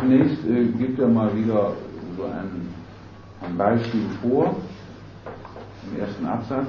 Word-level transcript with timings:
Zunächst 0.00 0.46
äh, 0.48 0.64
gibt 0.78 0.98
er 0.98 1.08
mal 1.08 1.30
wieder 1.36 1.72
so 2.16 2.24
ein, 2.24 2.68
ein 3.42 3.56
Beispiel 3.56 4.06
vor, 4.22 4.56
im 5.86 6.00
ersten 6.00 6.24
Absatz. 6.26 6.68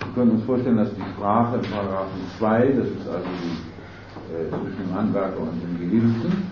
Wir 0.00 0.12
können 0.14 0.32
uns 0.32 0.44
vorstellen, 0.44 0.78
dass 0.78 0.92
die 0.94 1.02
Sprache 1.14 1.58
in 1.58 1.70
Paragraphen 1.70 2.20
2, 2.38 2.66
das 2.66 2.86
ist 2.86 3.08
also 3.08 3.28
die, 3.40 4.34
äh, 4.34 4.48
zwischen 4.50 4.88
dem 4.88 4.94
Handwerker 4.98 5.40
und 5.40 5.62
dem 5.62 5.78
Gehilfen, 5.78 6.42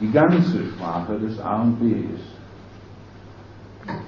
die 0.00 0.12
ganze 0.12 0.66
Sprache 0.66 1.18
des 1.18 1.40
A 1.40 1.62
und 1.62 1.80
B 1.80 1.90
ist. 2.14 2.32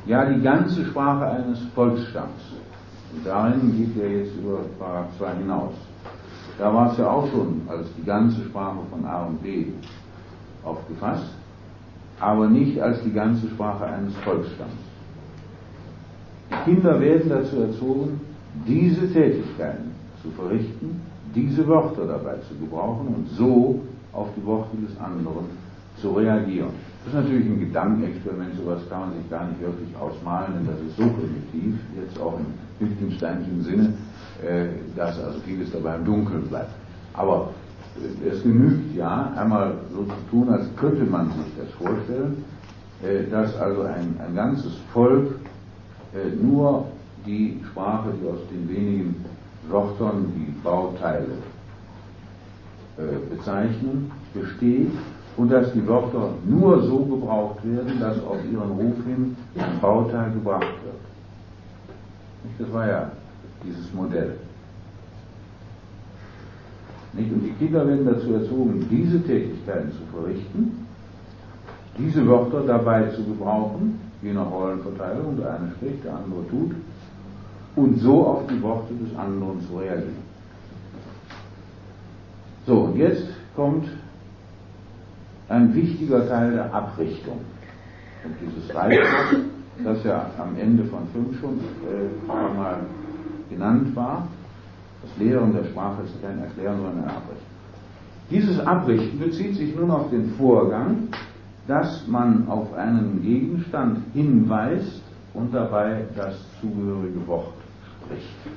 Ja, 0.07 0.25
die 0.27 0.41
ganze 0.43 0.85
Sprache 0.85 1.27
eines 1.27 1.61
Volksstamms. 1.75 2.55
Und 3.13 3.27
darin 3.27 3.77
geht 3.77 4.01
er 4.01 4.19
jetzt 4.19 4.37
über 4.37 4.61
Paragraph 4.79 5.19
2 5.19 5.35
hinaus. 5.39 5.73
Da 6.57 6.73
war 6.73 6.93
es 6.93 6.99
ja 6.99 7.11
auch 7.11 7.29
schon 7.33 7.63
als 7.67 7.89
die 7.97 8.05
ganze 8.05 8.45
Sprache 8.45 8.79
von 8.91 9.05
A 9.05 9.25
und 9.25 9.43
B 9.43 9.67
aufgefasst, 10.65 11.31
aber 12.21 12.49
nicht 12.49 12.81
als 12.81 13.03
die 13.03 13.13
ganze 13.13 13.49
Sprache 13.49 13.85
eines 13.85 14.15
Volksstamms. 14.19 14.73
Kinder 16.65 17.01
werden 17.01 17.29
dazu 17.29 17.61
erzogen, 17.61 18.21
diese 18.67 19.13
Tätigkeiten 19.13 19.93
zu 20.23 20.31
verrichten, 20.31 21.01
diese 21.35 21.67
Wörter 21.67 22.07
dabei 22.07 22.37
zu 22.49 22.55
gebrauchen 22.55 23.09
und 23.09 23.29
so 23.31 23.81
auf 24.13 24.29
die 24.37 24.47
Worte 24.47 24.77
des 24.77 24.99
anderen 25.01 25.47
zu 26.01 26.13
reagieren. 26.13 26.71
Das 27.05 27.13
ist 27.15 27.21
natürlich 27.21 27.47
ein 27.47 27.61
Gedankenexperiment, 27.61 28.55
sowas 28.57 28.81
kann 28.89 29.01
man 29.01 29.13
sich 29.15 29.29
gar 29.29 29.47
nicht 29.47 29.61
wirklich 29.61 29.89
ausmalen, 30.01 30.55
denn 30.55 30.67
das 30.67 30.81
ist 30.81 30.97
so 30.97 31.03
primitiv, 31.03 31.79
jetzt 32.01 32.19
auch 32.21 32.39
im 32.39 32.47
Wittgensteinischen 32.81 33.63
Sinne, 33.63 33.93
äh, 34.43 34.67
dass 34.97 35.23
also 35.23 35.39
vieles 35.41 35.71
dabei 35.73 35.97
im 35.97 36.05
Dunkeln 36.05 36.49
bleibt. 36.49 36.71
Aber 37.13 37.51
es 38.29 38.43
genügt 38.43 38.97
ja, 38.97 39.33
einmal 39.37 39.75
so 39.93 40.05
zu 40.05 40.31
tun, 40.31 40.49
als 40.49 40.67
könnte 40.77 41.05
man 41.05 41.29
sich 41.29 41.53
das 41.59 41.71
vorstellen, 41.75 42.45
äh, 43.03 43.31
dass 43.31 43.57
also 43.57 43.83
ein, 43.83 44.17
ein 44.27 44.35
ganzes 44.35 44.73
Volk 44.93 45.35
nur 46.41 46.87
die 47.27 47.61
Sprache, 47.69 48.11
die 48.23 48.29
aus 48.29 48.39
den 48.49 48.69
wenigen 48.69 49.25
Wörtern 49.69 50.27
die 50.37 50.53
Bauteile 50.63 51.27
bezeichnen, 53.29 54.13
besteht 54.33 54.93
und 55.37 55.51
dass 55.51 55.73
die 55.73 55.87
Wörter 55.87 56.31
nur 56.45 56.83
so 56.83 56.99
gebraucht 56.99 57.65
werden, 57.65 57.99
dass 57.99 58.23
auf 58.25 58.39
ihren 58.45 58.71
Ruf 58.71 58.95
hin 59.05 59.37
ein 59.57 59.81
Bauteil 59.81 60.31
gebracht 60.33 60.75
wird. 60.85 60.95
Das 62.59 62.73
war 62.73 62.87
ja 62.87 63.11
dieses 63.65 63.93
Modell. 63.93 64.37
Und 67.17 67.43
die 67.45 67.53
Kinder 67.65 67.87
werden 67.87 68.07
dazu 68.07 68.35
erzogen, 68.35 68.87
diese 68.91 69.23
Tätigkeiten 69.23 69.93
zu 69.93 70.03
verrichten, 70.13 70.87
diese 71.97 72.27
Wörter 72.27 72.63
dabei 72.67 73.09
zu 73.11 73.23
gebrauchen, 73.25 74.01
je 74.21 74.33
nach 74.33 74.51
Rollenverteilung, 74.51 75.37
der 75.37 75.55
eine 75.55 75.71
spricht, 75.77 76.05
der 76.05 76.17
andere 76.17 76.47
tut, 76.49 76.73
und 77.77 77.99
so 78.01 78.27
auf 78.27 78.47
die 78.49 78.61
Worte 78.63 78.95
des 78.95 79.17
anderen 79.17 79.61
zu 79.61 79.77
reagieren. 79.77 80.25
So, 82.67 82.81
und 82.81 82.97
jetzt 82.97 83.27
kommt 83.55 83.87
ein 85.49 85.75
wichtiger 85.75 86.27
Teil 86.29 86.53
der 86.53 86.75
Abrichtung. 86.75 87.41
Und 88.25 88.35
dieses 88.41 88.75
Reitwort, 88.75 89.43
das 89.85 90.03
ja 90.05 90.31
am 90.39 90.57
Ende 90.59 90.85
von 90.85 91.07
5 91.13 91.41
schon 91.41 91.59
äh, 91.59 92.31
einmal 92.33 92.79
genannt 93.51 93.95
war, 93.95 94.29
das 95.05 95.17
Lehren 95.19 95.53
der 95.53 95.65
Sprache 95.65 96.03
ist 96.03 96.23
kein 96.23 96.39
Erklären, 96.39 96.77
sondern 96.77 97.05
ein 97.05 97.11
Abrichten. 97.11 97.55
Dieses 98.31 98.59
Abrichten 98.61 99.19
bezieht 99.19 99.55
sich 99.57 99.77
nun 99.77 99.91
auf 99.91 100.09
den 100.11 100.31
Vorgang, 100.35 101.09
dass 101.67 102.07
man 102.07 102.49
auf 102.49 102.73
einen 102.75 103.23
Gegenstand 103.23 103.99
hinweist 104.15 105.03
und 105.35 105.53
dabei 105.53 106.05
das 106.17 106.37
zugehörige 106.61 107.27
Wort 107.27 107.53
spricht. 108.03 108.57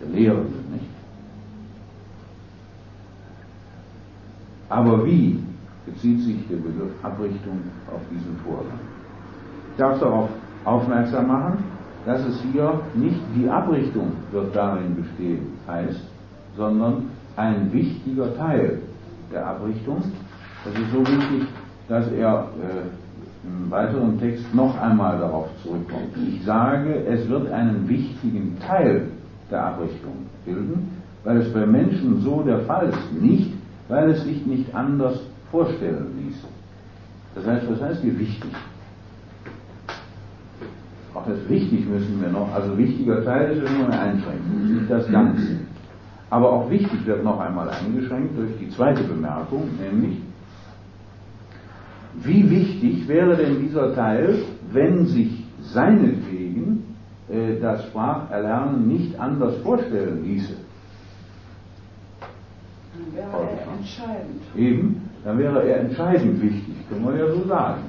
Der 0.00 0.08
Lehrende, 0.10 0.58
nicht? 0.72 0.84
Aber 4.68 5.04
wie 5.04 5.42
bezieht 5.86 6.20
sich 6.20 6.46
der 6.48 6.56
Begriff 6.56 6.92
Abrichtung 7.02 7.58
auf 7.92 8.00
diesen 8.10 8.36
Vorgang? 8.44 8.78
Ich 9.72 9.78
darf 9.78 9.98
darauf 9.98 10.28
aufmerksam 10.64 11.26
machen, 11.26 11.64
dass 12.08 12.24
es 12.24 12.40
hier 12.52 12.80
nicht 12.94 13.20
die 13.36 13.50
Abrichtung 13.50 14.12
wird 14.32 14.56
darin 14.56 14.96
bestehen 14.96 15.40
heißt, 15.66 16.00
sondern 16.56 17.10
ein 17.36 17.70
wichtiger 17.70 18.34
Teil 18.34 18.78
der 19.30 19.46
Abrichtung. 19.46 20.02
Das 20.64 20.72
ist 20.72 20.90
so 20.90 21.00
wichtig, 21.00 21.46
dass 21.86 22.10
er 22.12 22.48
äh, 22.62 23.46
im 23.46 23.70
weiteren 23.70 24.18
Text 24.18 24.42
noch 24.54 24.80
einmal 24.80 25.18
darauf 25.18 25.48
zurückkommt. 25.62 26.16
Ich 26.16 26.42
sage, 26.46 27.04
es 27.04 27.28
wird 27.28 27.52
einen 27.52 27.86
wichtigen 27.86 28.56
Teil 28.66 29.08
der 29.50 29.66
Abrichtung 29.66 30.14
bilden, 30.46 31.02
weil 31.24 31.36
es 31.36 31.52
bei 31.52 31.66
Menschen 31.66 32.22
so 32.22 32.42
der 32.42 32.60
Fall 32.60 32.88
ist. 32.88 33.20
Nicht, 33.20 33.52
weil 33.88 34.12
es 34.12 34.24
sich 34.24 34.46
nicht 34.46 34.74
anders 34.74 35.20
vorstellen 35.50 36.06
ließ. 36.24 36.42
Das 37.34 37.46
heißt, 37.46 37.70
was 37.70 37.82
heißt 37.82 38.00
hier 38.00 38.18
wichtig? 38.18 38.50
Auch 41.18 41.26
das 41.26 41.48
wichtig 41.48 41.88
müssen 41.88 42.20
wir 42.20 42.28
noch, 42.28 42.52
also 42.54 42.78
wichtiger 42.78 43.24
Teil 43.24 43.50
ist 43.50 43.72
nur 43.76 43.86
eine 43.86 43.98
Einschränkung, 43.98 44.74
nicht 44.74 44.88
das 44.88 45.10
Ganze. 45.10 45.58
Aber 46.30 46.52
auch 46.52 46.70
wichtig 46.70 47.04
wird 47.06 47.24
noch 47.24 47.40
einmal 47.40 47.68
eingeschränkt 47.70 48.38
durch 48.38 48.56
die 48.60 48.68
zweite 48.70 49.02
Bemerkung, 49.02 49.68
nämlich, 49.80 50.18
wie 52.22 52.48
wichtig 52.48 53.08
wäre 53.08 53.36
denn 53.36 53.60
dieser 53.60 53.94
Teil, 53.96 54.42
wenn 54.70 55.06
sich 55.06 55.44
seinetwegen 55.60 56.84
äh, 57.28 57.58
das 57.60 57.84
Spracherlernen 57.86 58.86
nicht 58.86 59.18
anders 59.18 59.56
vorstellen 59.62 60.22
ließe? 60.24 60.54
wäre 63.12 63.28
er 63.28 63.72
entscheidend. 63.76 64.42
Eben, 64.56 65.10
dann 65.24 65.38
wäre 65.38 65.64
er 65.64 65.80
entscheidend 65.80 66.40
wichtig, 66.42 66.74
können 66.88 67.06
wir 67.06 67.16
ja 67.16 67.32
so 67.32 67.44
sagen. 67.48 67.82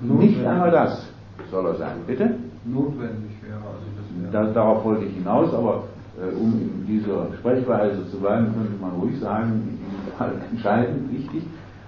Nicht, 0.00 0.36
nicht 0.36 0.46
einmal 0.46 0.70
das 0.70 1.15
soll 1.50 1.66
er 1.66 1.74
sein. 1.76 1.96
Bitte? 2.06 2.34
Notwendig 2.64 3.32
wäre. 3.42 3.56
Also 3.56 4.32
das, 4.32 4.54
darauf 4.54 4.84
wollte 4.84 5.04
ich 5.04 5.14
hinaus, 5.14 5.52
aber 5.54 5.84
äh, 6.18 6.34
um 6.34 6.52
in 6.52 6.86
dieser 6.86 7.28
Sprechweise 7.38 8.08
zu 8.10 8.18
bleiben, 8.18 8.46
könnte 8.54 8.80
man 8.80 8.92
ruhig 9.00 9.18
sagen, 9.20 9.78
entscheidend 10.50 11.12
wichtig. 11.12 11.44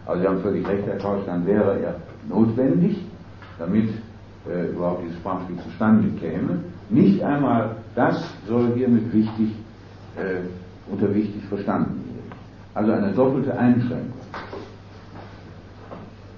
Aber 0.06 0.20
Sie 0.20 0.26
haben 0.26 0.40
völlig 0.40 0.66
recht, 0.66 0.86
Herr 0.86 0.98
Kausch, 0.98 1.24
dann 1.26 1.46
wäre 1.46 1.80
er 1.80 1.96
notwendig, 2.28 3.04
damit 3.58 3.90
äh, 4.48 4.70
überhaupt 4.70 5.02
dieses 5.04 5.16
Sprachspiel 5.18 5.58
zustande 5.58 6.08
käme. 6.18 6.60
Nicht 6.88 7.22
einmal 7.22 7.76
das 7.94 8.22
soll 8.46 8.74
hiermit 8.76 9.12
wichtig 9.12 9.50
äh, 10.16 10.40
unter 10.90 11.12
wichtig 11.14 11.44
verstanden 11.48 12.04
wird. 12.14 12.36
Also 12.74 12.92
eine 12.92 13.12
doppelte 13.12 13.58
Einschränkung. 13.58 14.12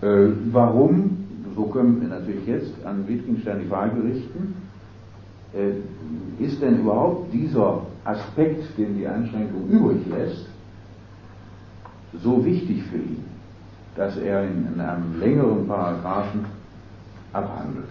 Äh, 0.00 0.32
warum, 0.50 1.19
so 1.60 1.66
können 1.66 2.00
wir 2.00 2.08
natürlich 2.08 2.46
jetzt 2.46 2.72
an 2.86 3.06
Wittgenstein 3.06 3.60
die 3.60 3.68
Frage 3.68 4.02
richten, 4.02 4.54
äh, 5.52 6.42
ist 6.42 6.62
denn 6.62 6.80
überhaupt 6.80 7.32
dieser 7.32 7.82
Aspekt, 8.04 8.78
den 8.78 8.96
die 8.96 9.06
Einschränkung 9.06 9.68
übrig 9.68 10.06
lässt, 10.08 10.46
so 12.22 12.42
wichtig 12.44 12.82
für 12.84 12.96
ihn, 12.96 13.24
dass 13.94 14.16
er 14.16 14.44
in, 14.44 14.68
in 14.74 14.80
einem 14.80 15.20
längeren 15.20 15.66
Paragraphen 15.66 16.46
abhandelt? 17.32 17.84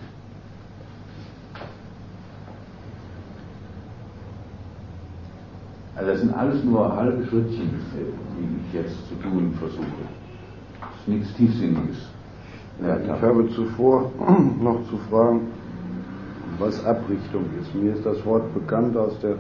Also 5.96 6.12
das 6.12 6.22
sind 6.22 6.34
alles 6.34 6.64
nur 6.64 6.96
halbe 6.96 7.24
Schrittchen, 7.26 7.70
die 7.70 8.68
ich 8.68 8.74
jetzt 8.74 8.96
zu 9.10 9.16
tun 9.16 9.54
versuche. 9.60 9.86
Das 10.80 10.90
ist 11.02 11.08
nichts 11.08 11.34
Tiefsinniges. 11.36 12.10
Ja, 12.82 12.98
ich 13.04 13.22
habe 13.22 13.50
zuvor 13.50 14.12
noch 14.64 14.80
zu 14.90 14.98
fragen, 15.10 15.48
was 16.60 16.86
Abrichtung 16.86 17.46
ist. 17.60 17.74
Mir 17.76 17.94
ist 17.94 18.06
das 18.06 18.26
Wort 18.26 18.54
bekannt 18.54 18.96
aus 18.96 19.20
der 19.20 19.32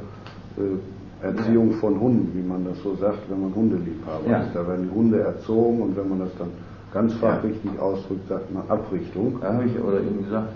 äh, 0.57 1.25
Erziehung 1.25 1.73
von 1.73 1.99
Hunden, 1.99 2.31
wie 2.33 2.47
man 2.47 2.65
das 2.65 2.81
so 2.81 2.95
sagt, 2.95 3.19
wenn 3.29 3.41
man 3.41 3.55
Hundeliebhaber 3.55 4.29
ja. 4.29 4.39
ist. 4.39 4.55
Da 4.55 4.67
werden 4.67 4.89
die 4.89 4.95
Hunde 4.95 5.19
erzogen 5.21 5.81
und 5.81 5.97
wenn 5.97 6.09
man 6.09 6.19
das 6.19 6.29
dann 6.37 6.49
ganz 6.93 7.13
fachrichtig 7.15 7.71
ja. 7.75 7.81
ausdrückt, 7.81 8.27
sagt 8.27 8.53
man 8.53 8.63
Abrichtung. 8.69 9.37
Da 9.41 9.53
habe 9.53 9.65
ich 9.65 9.79
oder 9.81 9.99
eben 9.99 10.23
gesagt. 10.23 10.49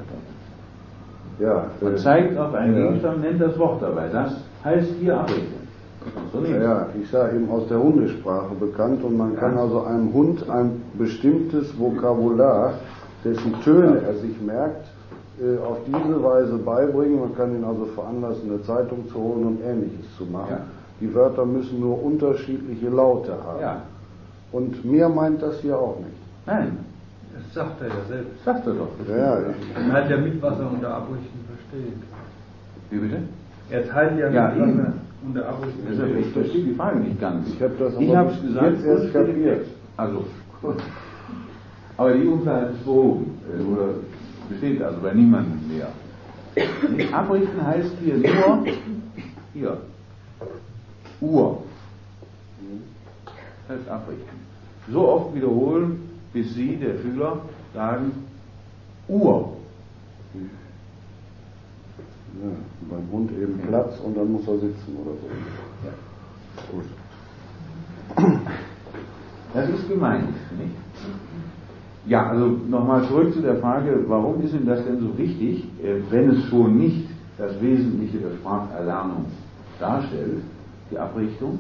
Ja, 1.39 1.65
man 1.81 1.94
äh, 1.94 1.97
zeigt 1.97 2.38
auf 2.38 2.53
einen 2.53 2.75
Gegenstand, 2.75 3.21
nennt 3.21 3.41
das 3.41 3.57
Wort 3.57 3.81
dabei. 3.81 4.07
Das 4.09 4.36
heißt 4.63 4.91
hier 5.00 5.19
Abrichtung. 5.19 5.62
Ja, 6.61 6.88
ich 7.00 7.09
sage 7.09 7.35
eben 7.35 7.50
aus 7.50 7.67
der 7.67 7.79
Hundesprache 7.81 8.53
bekannt 8.59 9.03
und 9.03 9.17
man 9.17 9.35
kann 9.35 9.57
also 9.57 9.83
einem 9.83 10.11
Hund 10.13 10.50
ein 10.50 10.81
bestimmtes 10.97 11.77
Vokabular, 11.79 12.73
dessen 13.23 13.53
Töne 13.61 14.01
er 14.05 14.15
sich 14.15 14.39
merkt, 14.41 14.88
äh, 15.41 15.57
auf 15.63 15.77
diese 15.88 16.23
Weise 16.23 16.57
beibringen. 16.57 17.19
Man 17.19 17.35
kann 17.35 17.55
ihn 17.55 17.63
also 17.63 17.85
veranlassen, 17.85 18.50
eine 18.51 18.61
Zeitung 18.63 19.07
zu 19.09 19.15
holen 19.15 19.45
und 19.45 19.59
ähnliches 19.63 20.05
zu 20.17 20.25
machen. 20.25 20.57
Die 21.00 21.13
Wörter 21.13 21.45
müssen 21.45 21.79
nur 21.79 22.01
unterschiedliche 22.03 22.89
Laute 22.89 23.31
haben. 23.33 23.81
Und 24.51 24.85
mir 24.85 25.09
meint 25.09 25.41
das 25.41 25.59
hier 25.61 25.77
auch 25.77 25.97
nicht. 26.00 26.17
Nein, 26.45 26.77
Das 27.33 27.53
sagt 27.53 27.81
er 27.81 27.88
ja 27.88 27.94
selbst. 28.07 28.44
sagt 28.45 28.67
er 28.67 28.73
doch. 28.73 28.89
Ja, 29.09 29.17
ja, 29.17 29.35
Er 29.75 29.91
teilt 29.91 30.09
ja 30.11 30.17
mit, 30.17 30.41
was 30.41 30.59
er 30.59 30.71
unter 30.71 30.89
Abrichten 30.95 31.39
versteht. 31.47 31.94
Wie 32.91 32.97
bitte? 32.97 33.17
Er 33.69 33.88
teilt 33.89 34.19
ja 34.19 34.25
mit, 34.27 34.35
Ja, 34.35 34.50
was 34.50 34.57
eben. 34.57 34.79
er 34.79 34.94
unter 35.25 35.57
Deshalb, 35.89 36.17
ich 36.19 36.27
verstehe 36.27 36.63
die 36.63 36.75
Frage 36.75 36.99
nicht 36.99 37.19
ganz. 37.19 37.47
Ich 37.49 37.61
hab 37.61 37.77
das 37.77 37.93
ich 37.99 38.15
hab's 38.15 38.41
gesagt, 38.41 38.71
jetzt 38.71 38.85
erst 38.85 39.13
kapiert. 39.13 39.65
Also. 39.97 40.25
Aber 41.97 42.13
die 42.13 42.27
Unklarheit 42.27 42.71
ist 42.71 42.85
behoben, 42.85 43.39
äh, 43.47 43.61
oder 43.63 43.89
besteht 44.49 44.81
also 44.81 44.99
bei 45.01 45.13
niemandem 45.13 45.59
mehr. 45.67 45.89
Nicht 46.95 47.13
abrichten 47.13 47.65
heißt 47.65 47.91
hier 48.03 48.17
nur, 48.17 48.65
hier, 49.53 49.77
Uhr. 51.21 51.63
Das 53.67 53.77
heißt 53.77 53.89
abrichten. 53.89 54.37
So 54.91 55.07
oft 55.07 55.35
wiederholen, 55.35 56.09
bis 56.33 56.53
Sie, 56.53 56.75
der 56.75 56.97
Schüler, 56.99 57.37
sagen, 57.73 58.11
Uhr. 59.07 59.57
Ja, 62.41 62.50
beim 62.89 63.12
Hund 63.12 63.31
eben 63.31 63.59
Platz 63.68 64.00
und 64.00 64.18
dann 64.18 64.31
muss 64.31 64.47
er 64.47 64.59
sitzen 64.59 64.97
oder 65.01 65.12
so. 65.21 65.27
Gut. 66.71 66.85
Das 69.53 69.69
ist 69.69 69.88
gemeint, 69.88 70.30
nicht? 70.57 70.75
Ja, 72.06 72.30
also 72.30 72.57
nochmal 72.68 73.07
zurück 73.07 73.33
zu 73.33 73.41
der 73.41 73.57
Frage, 73.57 74.03
warum 74.07 74.41
ist 74.41 74.53
Ihnen 74.53 74.65
das 74.65 74.83
denn 74.83 75.00
so 75.00 75.18
wichtig, 75.18 75.65
äh, 75.81 76.01
wenn 76.09 76.31
es 76.31 76.44
schon 76.45 76.77
nicht 76.77 77.07
das 77.38 77.62
Wesentliche 77.62 78.18
der 78.18 78.36
Spracherlernung 78.38 79.25
darstellt, 79.79 80.41
die 80.91 80.97
Abrichtung, 80.97 81.59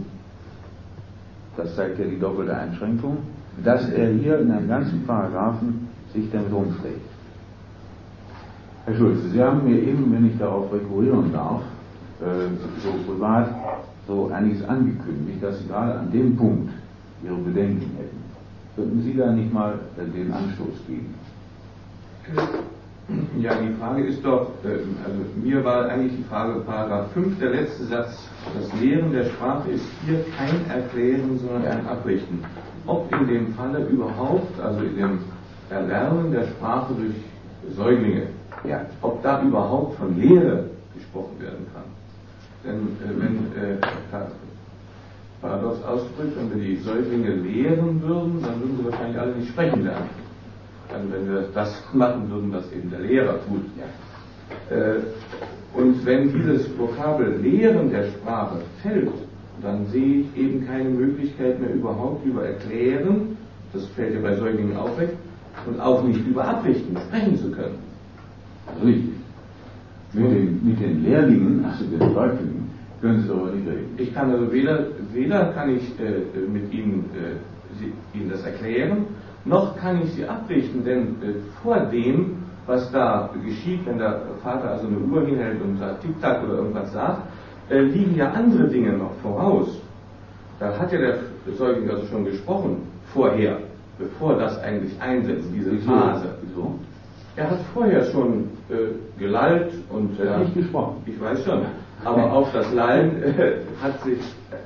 das 1.55 1.75
zeigt 1.75 1.99
ja 1.99 2.05
die 2.05 2.19
doppelte 2.19 2.55
Einschränkung, 2.55 3.17
dass 3.63 3.89
er 3.89 4.11
hier 4.13 4.39
in 4.39 4.51
einem 4.51 4.67
ganzen 4.67 5.05
Paragraphen 5.05 5.87
sich 6.13 6.29
damit 6.31 6.51
rumschlägt. 6.51 7.12
Herr 8.85 8.95
Schulze, 8.95 9.29
Sie 9.29 9.41
haben 9.41 9.63
mir 9.63 9.81
eben, 9.81 10.11
wenn 10.11 10.25
ich 10.29 10.37
darauf 10.37 10.71
rekurrieren 10.73 11.31
darf, 11.31 11.61
äh, 12.19 12.49
so 12.81 12.91
privat 13.09 13.49
so 14.05 14.29
einiges 14.33 14.67
angekündigt, 14.67 15.41
dass 15.41 15.59
Sie 15.59 15.67
gerade 15.67 15.99
an 15.99 16.11
dem 16.11 16.35
Punkt 16.35 16.69
Ihre 17.23 17.35
Bedenken 17.35 17.89
hätten. 17.97 18.23
Könnten 18.75 19.01
Sie 19.03 19.15
da 19.15 19.31
nicht 19.31 19.53
mal 19.53 19.79
äh, 19.97 20.09
den 20.11 20.33
Anstoß 20.33 20.85
geben? 20.85 21.13
Ja, 23.39 23.55
die 23.55 23.73
Frage 23.79 24.03
ist 24.03 24.25
doch, 24.25 24.51
äh, 24.65 24.79
also 25.05 25.23
mir 25.41 25.63
war 25.63 25.87
eigentlich 25.87 26.17
die 26.17 26.23
Frage, 26.23 26.59
Paragraph 26.61 27.11
5, 27.13 27.39
der 27.39 27.51
letzte 27.51 27.85
Satz, 27.85 28.29
das 28.53 28.81
Lehren 28.81 29.13
der 29.13 29.25
Sprache 29.25 29.71
ist 29.71 29.85
hier 30.05 30.25
kein 30.37 30.69
Erklären, 30.69 31.39
sondern 31.39 31.65
ein 31.65 31.87
Abrichten. 31.87 32.43
Ob 32.85 33.09
in 33.13 33.27
dem 33.27 33.53
Falle 33.53 33.85
überhaupt, 33.87 34.59
also 34.61 34.81
in 34.81 34.97
dem 34.97 35.19
Erlernen 35.69 36.33
der 36.33 36.47
Sprache 36.47 36.93
durch 36.95 37.15
Säuglinge, 37.77 38.27
Ja. 38.63 38.85
ob 39.01 39.21
da 39.23 39.41
überhaupt 39.41 39.97
von 39.97 40.17
Lehre 40.19 40.65
gesprochen 40.95 41.39
werden 41.39 41.65
kann. 41.73 41.83
Denn 42.63 42.79
äh, 43.01 43.21
wenn, 43.21 43.61
äh, 43.61 43.75
pa- 44.11 44.31
paradox 45.41 45.83
ausgedrückt, 45.83 46.37
wenn 46.37 46.49
wir 46.55 46.63
die 46.69 46.77
Säuglinge 46.77 47.31
lehren 47.31 48.01
würden, 48.01 48.41
dann 48.41 48.59
würden 48.61 48.77
sie 48.77 48.85
wahrscheinlich 48.85 49.19
alle 49.19 49.35
nicht 49.35 49.49
sprechen 49.49 49.83
lernen. 49.83 50.09
Dann, 50.89 51.11
wenn 51.11 51.29
wir 51.29 51.47
das 51.53 51.83
machen 51.93 52.29
würden, 52.29 52.53
was 52.53 52.71
eben 52.71 52.89
der 52.89 52.99
Lehrer 53.01 53.35
tut. 53.47 53.65
Äh, 54.69 54.99
und 55.77 56.05
wenn 56.05 56.31
dieses 56.31 56.67
Vokabel 56.77 57.37
Lehren 57.41 57.89
der 57.89 58.05
Sprache 58.11 58.57
fällt, 58.81 59.11
dann 59.61 59.87
sehe 59.87 60.21
ich 60.21 60.37
eben 60.37 60.65
keine 60.65 60.89
Möglichkeit 60.89 61.59
mehr 61.59 61.73
überhaupt 61.73 62.25
über 62.25 62.45
Erklären, 62.45 63.37
das 63.73 63.87
fällt 63.87 64.13
ja 64.13 64.21
bei 64.21 64.35
Säuglingen 64.35 64.77
auch 64.77 64.97
weg, 64.99 65.09
und 65.67 65.79
auch 65.79 66.03
nicht 66.03 66.25
über 66.27 66.45
Abrichten 66.45 66.95
sprechen 67.07 67.37
zu 67.39 67.51
können. 67.51 67.77
Richtig. 68.83 69.13
Mit 70.13 70.25
den, 70.25 70.61
mit 70.63 70.79
den 70.79 71.03
Lehrlingen, 71.03 71.65
also 71.65 71.85
den 71.85 71.99
Säuglingen, 72.13 72.69
können 73.01 73.21
Sie 73.21 73.27
darüber 73.27 73.51
nicht 73.51 73.67
reden. 73.67 73.95
Ich 73.97 74.13
kann 74.13 74.31
also 74.31 74.51
weder, 74.51 74.85
weder 75.11 75.45
kann 75.53 75.75
ich 75.75 75.99
äh, 75.99 76.39
mit 76.47 76.71
Ihnen, 76.73 77.09
äh, 77.15 77.77
sie, 77.79 77.91
Ihnen 78.17 78.29
das 78.29 78.43
erklären, 78.43 79.05
noch 79.45 79.75
kann 79.77 80.01
ich 80.03 80.11
Sie 80.13 80.25
abrichten, 80.25 80.85
denn 80.85 81.01
äh, 81.21 81.33
vor 81.61 81.79
dem, 81.91 82.37
was 82.65 82.91
da 82.91 83.29
geschieht, 83.43 83.85
wenn 83.85 83.97
der 83.97 84.21
Vater 84.41 84.71
also 84.71 84.87
eine 84.87 84.97
Uhr 84.97 85.25
hinhält 85.25 85.61
und 85.61 85.77
sagt 85.79 86.01
Tick-Tack 86.03 86.43
oder 86.45 86.59
irgendwas 86.59 86.93
sagt, 86.93 87.23
äh, 87.69 87.81
liegen 87.81 88.15
ja 88.15 88.31
andere 88.31 88.67
Dinge 88.67 88.93
noch 88.93 89.15
voraus. 89.21 89.81
Da 90.59 90.77
hat 90.77 90.91
ja 90.93 90.99
der 90.99 91.17
Säugling 91.57 91.89
also 91.89 92.05
schon 92.05 92.23
gesprochen, 92.25 92.77
vorher, 93.13 93.57
bevor 93.97 94.35
das 94.37 94.61
eigentlich 94.61 94.93
einsetzt, 95.01 95.47
diese? 95.53 95.75
Phase. 95.79 96.35
Wieso? 96.43 96.75
Er 97.35 97.49
hat 97.49 97.59
vorher 97.73 98.03
schon 98.05 98.45
äh, 98.69 99.19
gelallt 99.19 99.73
und 99.89 100.19
hat 100.19 100.39
äh, 100.39 100.39
nicht 100.43 100.53
gesprochen. 100.53 100.97
ich 101.05 101.19
weiß 101.19 101.43
schon. 101.43 101.61
Aber 102.05 102.31
auf 102.33 102.51
das 102.53 102.71
Lallen 102.73 103.23
äh, 103.23 103.53
hat 103.81 104.03
sich, 104.03 104.19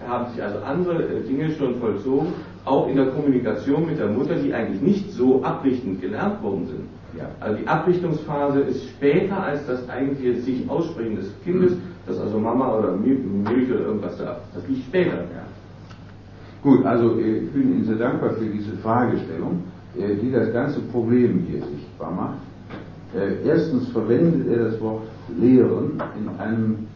haben 0.08 0.32
sich 0.34 0.42
also 0.44 0.60
andere 0.60 1.04
äh, 1.04 1.22
Dinge 1.28 1.52
schon 1.52 1.76
vollzogen, 1.76 2.34
auch 2.66 2.90
in 2.90 2.98
der 2.98 3.08
Kommunikation 3.08 3.86
mit 3.86 4.00
der 4.00 4.08
Mutter, 4.08 4.36
die 4.36 4.54
eigentlich 4.54 4.82
nicht 4.82 5.12
so 5.12 5.44
abrichtend 5.44 6.02
gelernt 6.02 6.42
worden 6.44 6.68
sind. 6.68 6.82
Ja. 7.18 7.30
Also 7.40 7.58
die 7.58 7.68
Abrichtungsphase 7.68 8.60
ist 8.62 8.84
später 8.90 9.42
als 9.42 9.66
das 9.66 9.88
eigentliche 9.90 10.42
sich 10.42 10.70
Aussprechen 10.70 11.16
des 11.16 11.32
Kindes, 11.44 11.74
das 12.06 12.20
also 12.20 12.38
Mama 12.40 12.78
oder 12.78 12.94
Mil- 12.94 13.20
Milch 13.20 13.70
oder 13.72 13.86
irgendwas 13.86 14.18
sagt. 14.18 14.42
Das 14.54 14.68
liegt 14.68 14.84
später. 14.86 15.18
Ja. 15.18 15.46
Gut, 16.64 16.86
also 16.86 17.18
äh, 17.20 17.38
ich 17.38 17.52
bin 17.52 17.72
Ihnen 17.76 17.86
sehr 17.86 17.96
dankbar 17.98 18.32
für 18.32 18.46
diese 18.46 18.76
Fragestellung, 18.78 19.64
äh, 19.98 20.16
die 20.16 20.32
das 20.32 20.52
ganze 20.52 20.80
Problem 20.82 21.46
hier 21.50 21.62
sichtbar 21.62 22.12
macht. 22.12 22.38
Äh, 23.16 23.48
Erstens 23.48 23.90
verwendet 23.90 24.48
er 24.48 24.70
das 24.70 24.82
Wort 24.82 25.04
Lehren 25.40 26.02
in 26.20 26.40
einem 26.40 26.88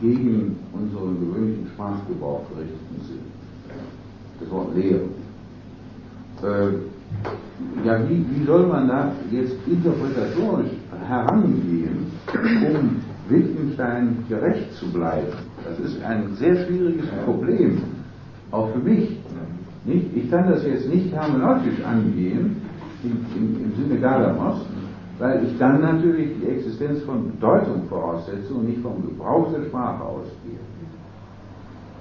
gegen 0.00 0.56
unseren 0.72 1.18
gewöhnlichen 1.20 1.66
Sprachgebrauch 1.74 2.42
gerichteten 2.50 3.00
Sinn. 3.06 3.18
Das 4.40 4.50
Wort 4.50 4.76
Lehren. 4.76 5.10
Äh, 6.42 7.84
ja, 7.84 7.98
wie, 8.08 8.24
wie 8.30 8.44
soll 8.44 8.66
man 8.66 8.86
da 8.86 9.12
jetzt 9.30 9.54
interpretatorisch 9.66 10.70
herangehen, 11.06 12.06
um 12.32 12.96
Wittgenstein 13.28 14.24
gerecht 14.28 14.72
zu 14.74 14.92
bleiben? 14.92 15.32
Das 15.64 15.78
ist 15.80 16.02
ein 16.04 16.34
sehr 16.36 16.64
schwieriges 16.66 17.06
Problem, 17.24 17.82
auch 18.50 18.70
für 18.72 18.78
mich. 18.78 19.18
Nicht? 19.84 20.06
Ich 20.14 20.30
kann 20.30 20.48
das 20.50 20.64
jetzt 20.64 20.88
nicht 20.88 21.12
hermeneutisch 21.12 21.82
angehen, 21.84 22.56
im, 23.02 23.26
im, 23.36 23.64
im 23.64 23.72
Sinne 23.76 24.00
Gadamos, 24.00 24.60
weil 25.18 25.44
ich 25.44 25.58
dann 25.58 25.80
natürlich 25.80 26.38
die 26.40 26.46
Existenz 26.46 27.02
von 27.02 27.32
Bedeutung 27.32 27.88
voraussetze 27.88 28.54
und 28.54 28.68
nicht 28.68 28.80
vom 28.80 29.02
Gebrauch 29.02 29.52
der 29.52 29.64
Sprache 29.64 30.04
ausgehe. 30.04 30.58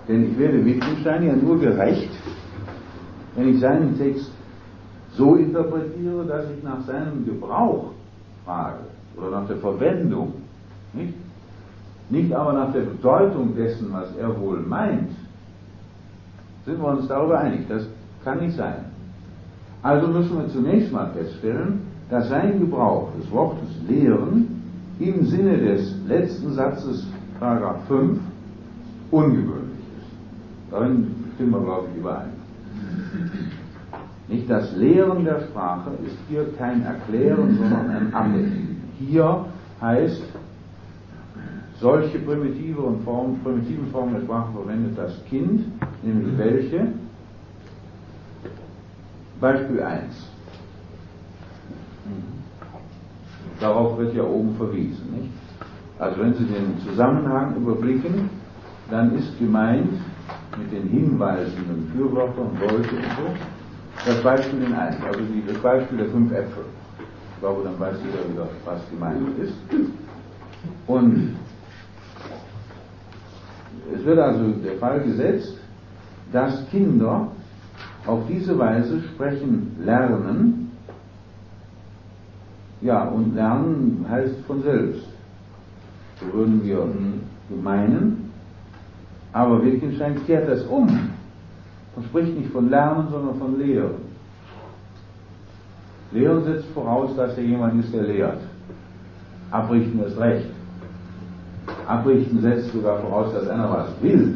Denn 0.07 0.31
ich 0.31 0.37
werde 0.37 0.63
Wittgenstein 0.63 1.25
ja 1.25 1.35
nur 1.35 1.59
gerecht, 1.59 2.11
wenn 3.35 3.49
ich 3.49 3.59
seinen 3.59 3.97
Text 3.97 4.31
so 5.13 5.35
interpretiere, 5.35 6.25
dass 6.25 6.45
ich 6.51 6.63
nach 6.63 6.81
seinem 6.81 7.25
Gebrauch 7.25 7.91
frage 8.45 8.79
oder 9.17 9.31
nach 9.31 9.47
der 9.47 9.57
Verwendung, 9.57 10.33
nicht? 10.93 11.13
nicht 12.09 12.33
aber 12.33 12.53
nach 12.53 12.71
der 12.71 12.81
Bedeutung 12.81 13.55
dessen, 13.55 13.91
was 13.91 14.15
er 14.15 14.39
wohl 14.39 14.59
meint, 14.59 15.09
sind 16.65 16.79
wir 16.79 16.87
uns 16.87 17.07
darüber 17.07 17.39
einig. 17.39 17.67
Das 17.67 17.87
kann 18.23 18.39
nicht 18.39 18.55
sein. 18.55 18.85
Also 19.81 20.07
müssen 20.07 20.37
wir 20.37 20.47
zunächst 20.49 20.91
mal 20.91 21.11
feststellen, 21.11 21.81
dass 22.09 22.29
sein 22.29 22.59
Gebrauch 22.59 23.09
des 23.19 23.29
Wortes 23.31 23.69
lehren 23.87 24.61
im 24.99 25.25
Sinne 25.25 25.57
des 25.57 25.95
letzten 26.07 26.53
Satzes, 26.53 27.05
Paragraph 27.39 27.85
5, 27.87 28.19
ungewöhnlich 29.11 29.79
ist. 29.99 30.71
Darin 30.71 31.07
stimmen 31.35 31.51
wir, 31.51 31.59
glaube 31.61 31.87
ich, 31.91 31.99
überein. 31.99 32.29
Nicht 34.27 34.49
das 34.49 34.75
Lehren 34.75 35.23
der 35.23 35.41
Sprache 35.41 35.91
ist 36.05 36.17
hier 36.27 36.47
kein 36.57 36.83
Erklären, 36.83 37.57
sondern 37.57 37.89
ein 37.89 38.13
Abrechnen. 38.13 38.81
Hier 38.99 39.45
heißt, 39.81 40.23
solche 41.79 42.19
primitive 42.19 42.81
und 42.81 43.05
primitiven 43.43 43.87
Formen 43.91 44.15
der 44.15 44.21
Sprache 44.21 44.51
verwendet 44.53 44.97
das 44.97 45.23
Kind, 45.25 45.65
nämlich 46.03 46.37
welche? 46.37 46.87
Beispiel 49.39 49.81
1. 49.81 50.26
Darauf 53.59 53.97
wird 53.97 54.15
ja 54.15 54.23
oben 54.23 54.55
verwiesen. 54.55 55.11
Nicht? 55.11 55.31
Also 55.99 56.21
wenn 56.21 56.33
Sie 56.33 56.45
den 56.45 56.79
Zusammenhang 56.85 57.55
überblicken, 57.55 58.29
dann 58.89 59.17
ist 59.17 59.37
gemeint 59.39 59.93
mit 60.57 60.71
den 60.71 60.87
hinweisenden 60.89 61.91
Fürwörtern 61.93 62.51
solche 62.59 62.95
und 62.95 63.03
so 63.17 63.33
das 64.05 64.21
Beispiel 64.21 64.63
in 64.63 64.73
1, 64.73 64.95
also 65.03 65.19
das 65.47 65.57
Beispiel 65.57 65.97
der 65.97 66.07
fünf 66.07 66.31
Äpfel. 66.31 66.65
Ich 67.33 67.39
glaube, 67.39 67.63
dann 67.63 67.79
weiß 67.79 67.97
jeder 68.03 68.31
wieder, 68.31 68.49
was 68.65 68.81
gemeint 68.89 69.37
ist. 69.39 69.53
Und 70.87 71.35
es 73.93 74.05
wird 74.05 74.19
also 74.19 74.43
der 74.63 74.77
Fall 74.77 75.01
gesetzt, 75.01 75.57
dass 76.31 76.67
Kinder 76.69 77.27
auf 78.05 78.21
diese 78.27 78.57
Weise 78.57 79.01
sprechen 79.13 79.75
lernen. 79.83 80.66
Ja, 82.81 83.05
und 83.05 83.35
lernen 83.35 84.05
heißt 84.09 84.35
von 84.45 84.61
selbst. 84.61 85.07
So 86.19 86.33
würden 86.33 86.63
wir 86.63 86.87
meinen. 87.61 88.31
Aber 89.33 89.63
Wittgenstein 89.63 90.23
kehrt 90.25 90.49
das 90.49 90.63
um 90.63 90.87
und 91.95 92.05
spricht 92.05 92.37
nicht 92.37 92.51
von 92.51 92.69
Lernen, 92.69 93.07
sondern 93.11 93.37
von 93.37 93.59
Lehren. 93.59 94.07
Lehren 96.11 96.43
setzt 96.43 96.67
voraus, 96.73 97.15
dass 97.15 97.37
er 97.37 97.43
jemand 97.43 97.83
ist, 97.83 97.93
der 97.93 98.03
lehrt. 98.03 98.39
Abrichten 99.51 100.03
ist 100.03 100.17
recht. 100.17 100.49
Abrichten 101.87 102.41
setzt 102.41 102.71
sogar 102.71 102.99
voraus, 102.99 103.33
dass 103.33 103.47
einer 103.49 103.69
was 103.69 103.89
will. 104.01 104.35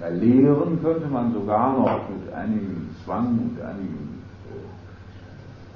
Bei 0.00 0.10
Lehren 0.10 0.80
könnte 0.82 1.06
man 1.08 1.32
sogar 1.32 1.78
noch 1.78 2.08
mit 2.08 2.32
einigem 2.34 2.88
Zwang 3.04 3.38
und 3.38 3.62
einigem, 3.62 4.13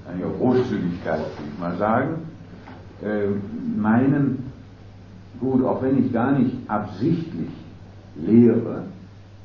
einiger 0.09 0.31
Großzügigkeit, 0.31 1.19
würde 1.19 1.51
ich 1.53 1.61
mal 1.61 1.77
sagen, 1.77 2.15
äh, 3.03 3.29
meinen, 3.77 4.53
gut, 5.41 5.65
auch 5.65 5.83
wenn 5.83 6.05
ich 6.05 6.13
gar 6.13 6.33
nicht 6.33 6.55
absichtlich 6.69 7.51
lehre, 8.17 8.85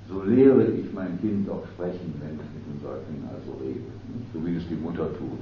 so 0.09 0.23
lehre 0.23 0.63
ich 0.65 0.93
mein 0.93 1.19
Kind 1.21 1.47
doch 1.47 1.63
sprechen, 1.73 2.13
wenn 2.19 2.35
es 2.35 2.47
mit 2.53 2.65
dem 2.67 2.81
Säugling 2.81 3.23
also 3.29 3.57
redet, 3.63 3.83
so 4.33 4.45
wie 4.45 4.55
es 4.57 4.67
die 4.67 4.75
Mutter 4.75 5.07
tut. 5.17 5.39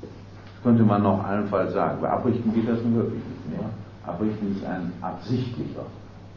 Das 0.00 0.62
könnte 0.62 0.82
man 0.82 1.02
noch 1.02 1.22
allenfalls 1.24 1.72
sagen. 1.72 2.00
Bei 2.00 2.10
Abrichten 2.10 2.54
geht 2.54 2.68
das 2.68 2.82
nun 2.82 2.96
wirklich 2.96 3.22
nicht 3.22 3.58
mehr. 3.58 3.68
Abrichten 4.06 4.52
ist 4.52 4.64
ein 4.64 4.92
absichtlicher 5.00 5.86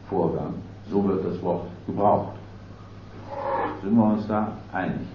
Vorgang. 0.08 0.54
So 0.90 1.06
wird 1.06 1.24
das 1.24 1.40
Wort 1.42 1.66
gebraucht. 1.86 2.34
Sind 3.82 3.96
wir 3.96 4.04
uns 4.04 4.26
da 4.26 4.52
einig? 4.72 5.06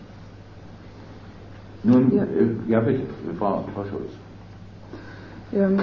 Nun, 1.83 2.15
Ja. 2.15 2.23
äh, 2.23 2.27
ja 2.71 2.79
bitte, 2.79 3.01
Frau, 3.37 3.63
Frau 3.73 3.83
Schulz. 3.85 4.11
Ähm, 5.53 5.79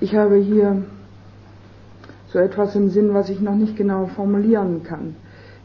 Ich 0.00 0.14
habe 0.14 0.36
hier 0.36 0.82
so 2.28 2.38
etwas 2.38 2.76
im 2.76 2.90
Sinn, 2.90 3.14
was 3.14 3.28
ich 3.30 3.40
noch 3.40 3.56
nicht 3.56 3.76
genau 3.76 4.06
formulieren 4.06 4.84
kann. 4.84 5.16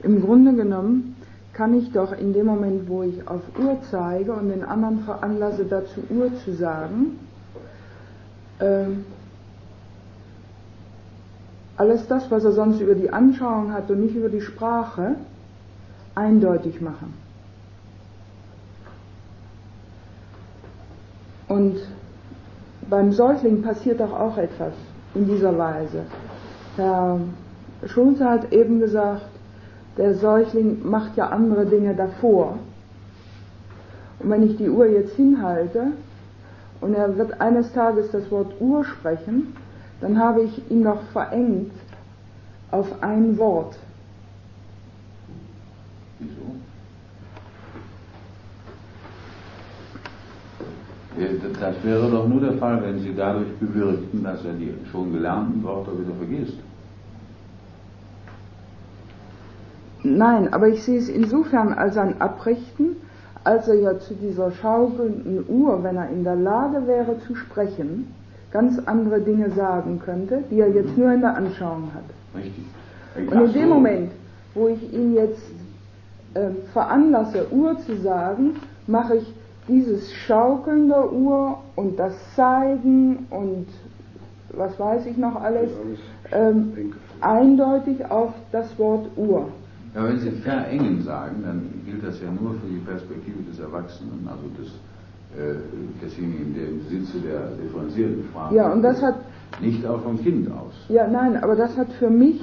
Im 0.01 0.21
Grunde 0.21 0.53
genommen 0.55 1.15
kann 1.53 1.75
ich 1.75 1.91
doch 1.91 2.17
in 2.17 2.33
dem 2.33 2.47
Moment, 2.47 2.89
wo 2.89 3.03
ich 3.03 3.27
auf 3.27 3.41
Uhr 3.59 3.77
zeige 3.91 4.33
und 4.33 4.49
den 4.49 4.63
anderen 4.63 5.01
veranlasse, 5.03 5.65
dazu 5.65 6.01
Uhr 6.09 6.31
zu 6.43 6.53
sagen, 6.55 7.19
ähm, 8.59 9.05
alles 11.77 12.07
das, 12.07 12.31
was 12.31 12.43
er 12.43 12.53
sonst 12.53 12.81
über 12.81 12.95
die 12.95 13.11
Anschauung 13.11 13.71
hat 13.71 13.89
und 13.91 14.01
nicht 14.01 14.15
über 14.15 14.29
die 14.29 14.41
Sprache, 14.41 15.15
eindeutig 16.15 16.81
machen. 16.81 17.13
Und 21.53 21.77
beim 22.89 23.11
Säugling 23.11 23.61
passiert 23.61 23.99
doch 23.99 24.11
auch 24.11 24.39
etwas 24.39 24.73
in 25.13 25.27
dieser 25.27 25.55
Weise. 25.55 26.01
Herr 26.77 27.19
Schulze 27.85 28.27
hat 28.27 28.51
eben 28.51 28.79
gesagt, 28.79 29.27
der 29.97 30.15
Säugling 30.15 30.79
macht 30.83 31.15
ja 31.15 31.27
andere 31.27 31.67
Dinge 31.67 31.93
davor. 31.93 32.57
Und 34.17 34.31
wenn 34.31 34.41
ich 34.41 34.57
die 34.57 34.67
Uhr 34.67 34.87
jetzt 34.87 35.15
hinhalte 35.15 35.91
und 36.81 36.95
er 36.95 37.15
wird 37.19 37.39
eines 37.39 37.71
Tages 37.71 38.09
das 38.09 38.31
Wort 38.31 38.59
Uhr 38.59 38.83
sprechen, 38.83 39.55
dann 40.01 40.17
habe 40.17 40.41
ich 40.41 40.71
ihn 40.71 40.81
noch 40.81 41.03
verengt 41.11 41.73
auf 42.71 42.87
ein 43.03 43.37
Wort. 43.37 43.77
Wieso? 46.17 46.72
Das 51.59 51.75
wäre 51.83 52.09
doch 52.09 52.27
nur 52.27 52.41
der 52.41 52.53
Fall, 52.53 52.81
wenn 52.81 52.99
Sie 52.99 53.13
dadurch 53.15 53.51
bewirkten, 53.59 54.23
dass 54.23 54.43
er 54.43 54.53
die 54.53 54.73
schon 54.91 55.13
gelernten 55.13 55.63
Wörter 55.63 55.91
wieder 55.99 56.13
vergisst. 56.15 56.57
Nein, 60.03 60.53
aber 60.53 60.67
ich 60.67 60.83
sehe 60.83 60.97
es 60.97 61.09
insofern 61.09 61.73
als 61.73 61.97
ein 61.97 62.19
Abrichten, 62.19 62.97
als 63.43 63.67
er 63.67 63.75
ja 63.75 63.99
zu 63.99 64.15
dieser 64.15 64.51
schaukelnden 64.51 65.45
Uhr, 65.47 65.83
wenn 65.83 65.97
er 65.97 66.09
in 66.09 66.23
der 66.23 66.35
Lage 66.35 66.87
wäre 66.87 67.19
zu 67.19 67.35
sprechen, 67.35 68.13
ganz 68.51 68.79
andere 68.85 69.21
Dinge 69.21 69.51
sagen 69.51 69.99
könnte, 70.03 70.43
die 70.49 70.59
er 70.59 70.69
jetzt 70.69 70.97
nur 70.97 71.11
in 71.11 71.21
der 71.21 71.35
Anschauung 71.35 71.91
hat. 71.93 72.03
Richtig. 72.35 72.65
Und 73.31 73.47
in 73.47 73.53
dem 73.53 73.69
so. 73.69 73.73
Moment, 73.75 74.11
wo 74.53 74.67
ich 74.67 74.93
ihn 74.93 75.13
jetzt 75.13 75.51
äh, 76.33 76.49
veranlasse, 76.73 77.47
Uhr 77.51 77.77
zu 77.79 77.97
sagen, 77.97 78.55
mache 78.87 79.17
ich 79.17 79.33
dieses 79.67 80.11
Schaukeln 80.13 80.89
der 80.89 81.11
Uhr 81.11 81.57
und 81.75 81.97
das 81.97 82.13
Zeigen 82.35 83.27
und 83.29 83.67
was 84.55 84.79
weiß 84.79 85.05
ich 85.05 85.17
noch 85.17 85.35
alles 85.41 85.71
ähm, 86.31 86.93
eindeutig 87.21 88.05
auf 88.09 88.33
das 88.51 88.77
Wort 88.77 89.07
Uhr. 89.15 89.47
Ja, 89.95 90.07
wenn 90.07 90.19
Sie 90.19 90.31
verengen 90.31 91.01
sagen, 91.03 91.43
dann 91.45 91.69
gilt 91.85 92.03
das 92.03 92.19
ja 92.21 92.27
nur 92.29 92.53
für 92.55 92.67
die 92.67 92.79
Perspektive 92.79 93.41
des 93.43 93.59
Erwachsenen, 93.59 94.27
also 94.27 94.43
des, 94.59 94.67
äh, 95.39 95.59
desjenigen, 96.03 96.53
der 96.55 96.67
im 96.69 96.79
Besitze 96.79 97.19
der 97.19 97.51
differenzierten 97.63 98.23
Sprache 98.29 98.55
Ja, 98.55 98.71
und 98.71 98.81
das 98.81 99.01
hat 99.01 99.15
nicht 99.61 99.85
auch 99.85 100.01
vom 100.01 100.19
Kind 100.21 100.51
aus. 100.51 100.73
Ja, 100.89 101.07
nein, 101.07 101.37
aber 101.41 101.55
das 101.55 101.77
hat 101.77 101.91
für 101.93 102.09
mich 102.09 102.41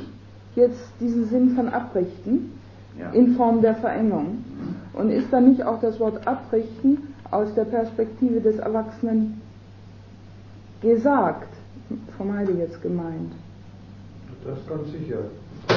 jetzt 0.55 0.93
diesen 1.01 1.27
Sinn 1.27 1.51
von 1.51 1.69
Abrichten 1.69 2.53
Ja. 2.99 3.11
in 3.11 3.35
Form 3.35 3.63
der 3.63 3.75
Verengung. 3.77 4.45
Und 4.93 5.11
ist 5.11 5.33
da 5.33 5.41
nicht 5.41 5.63
auch 5.65 5.81
das 5.81 5.99
Wort 6.01 6.27
Abrichten 6.27 6.99
aus 7.31 7.55
der 7.55 7.65
Perspektive 7.65 8.41
des 8.41 8.57
Erwachsenen 8.59 9.41
gesagt, 10.81 11.49
vom 12.17 12.37
Heide 12.37 12.53
jetzt 12.53 12.81
gemeint? 12.83 13.33
Das 14.45 14.59
ganz 14.67 14.91
sicher. 14.91 15.19
Äh, 15.69 15.75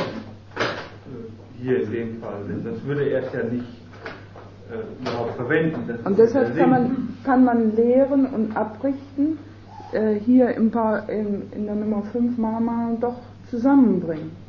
Hier 1.61 1.83
in 1.83 1.91
dem 1.91 2.19
Fall. 2.21 2.43
Das 2.63 2.83
würde 2.85 3.09
er 3.09 3.23
es 3.27 3.33
ja 3.33 3.43
nicht 3.43 3.65
äh, 4.71 5.01
überhaupt 5.01 5.35
verwenden. 5.35 5.83
Das 5.87 6.05
Und 6.05 6.17
deshalb 6.17 6.57
kann 6.57 6.69
man, 6.69 7.17
kann 7.23 7.43
man 7.43 7.75
lehren 7.75 8.25
und 8.27 8.55
abrichten 8.55 9.37
äh, 9.91 10.15
hier 10.15 10.49
im 10.55 10.71
in, 11.07 11.51
in 11.51 11.65
der 11.65 11.75
Nummer 11.75 12.03
5 12.11 12.37
Mama 12.37 12.95
doch 12.99 13.19
zusammenbringen. 13.49 14.42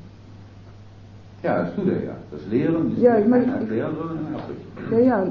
Ja, 1.45 1.59
das 1.63 1.75
tut 1.75 1.89
er 1.89 2.05
ja. 2.05 2.13
Das 2.31 2.41
Lehren 2.51 2.93
ist 2.93 3.03
Ja, 3.03 3.15
ja 3.15 3.21
ich 3.21 3.27
meine- 3.29 3.45
kein 3.45 3.61
Erklären, 3.61 3.93
sondern 3.99 4.19
ein 4.19 4.35
Abrichten. 4.35 4.93
Ja, 4.93 4.99
ja, 4.99 5.27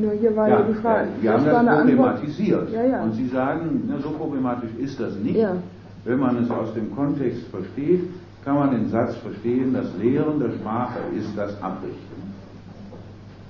nur 0.00 0.12
hier 0.12 0.34
war 0.34 0.48
ja, 0.48 0.62
die 0.62 0.74
Frage. 0.74 1.08
wir 1.20 1.32
haben 1.32 1.44
das 1.44 1.76
problematisiert. 1.78 2.72
Ja, 2.72 2.82
ja. 2.82 3.02
Und 3.02 3.12
Sie 3.14 3.28
sagen, 3.28 3.82
na, 3.86 3.98
so 3.98 4.10
problematisch 4.10 4.70
ist 4.78 4.98
das 4.98 5.14
nicht. 5.16 5.36
Ja. 5.36 5.52
Wenn 6.06 6.18
man 6.18 6.42
es 6.42 6.50
aus 6.50 6.72
dem 6.74 6.94
Kontext 6.96 7.42
versteht, 7.48 8.08
kann 8.44 8.54
man 8.54 8.70
den 8.70 8.88
Satz 8.88 9.14
verstehen, 9.16 9.74
das 9.74 9.86
Lehren 10.00 10.40
der 10.40 10.52
Sprache 10.52 11.00
ist 11.14 11.36
das 11.36 11.60
Abrichten. 11.62 12.22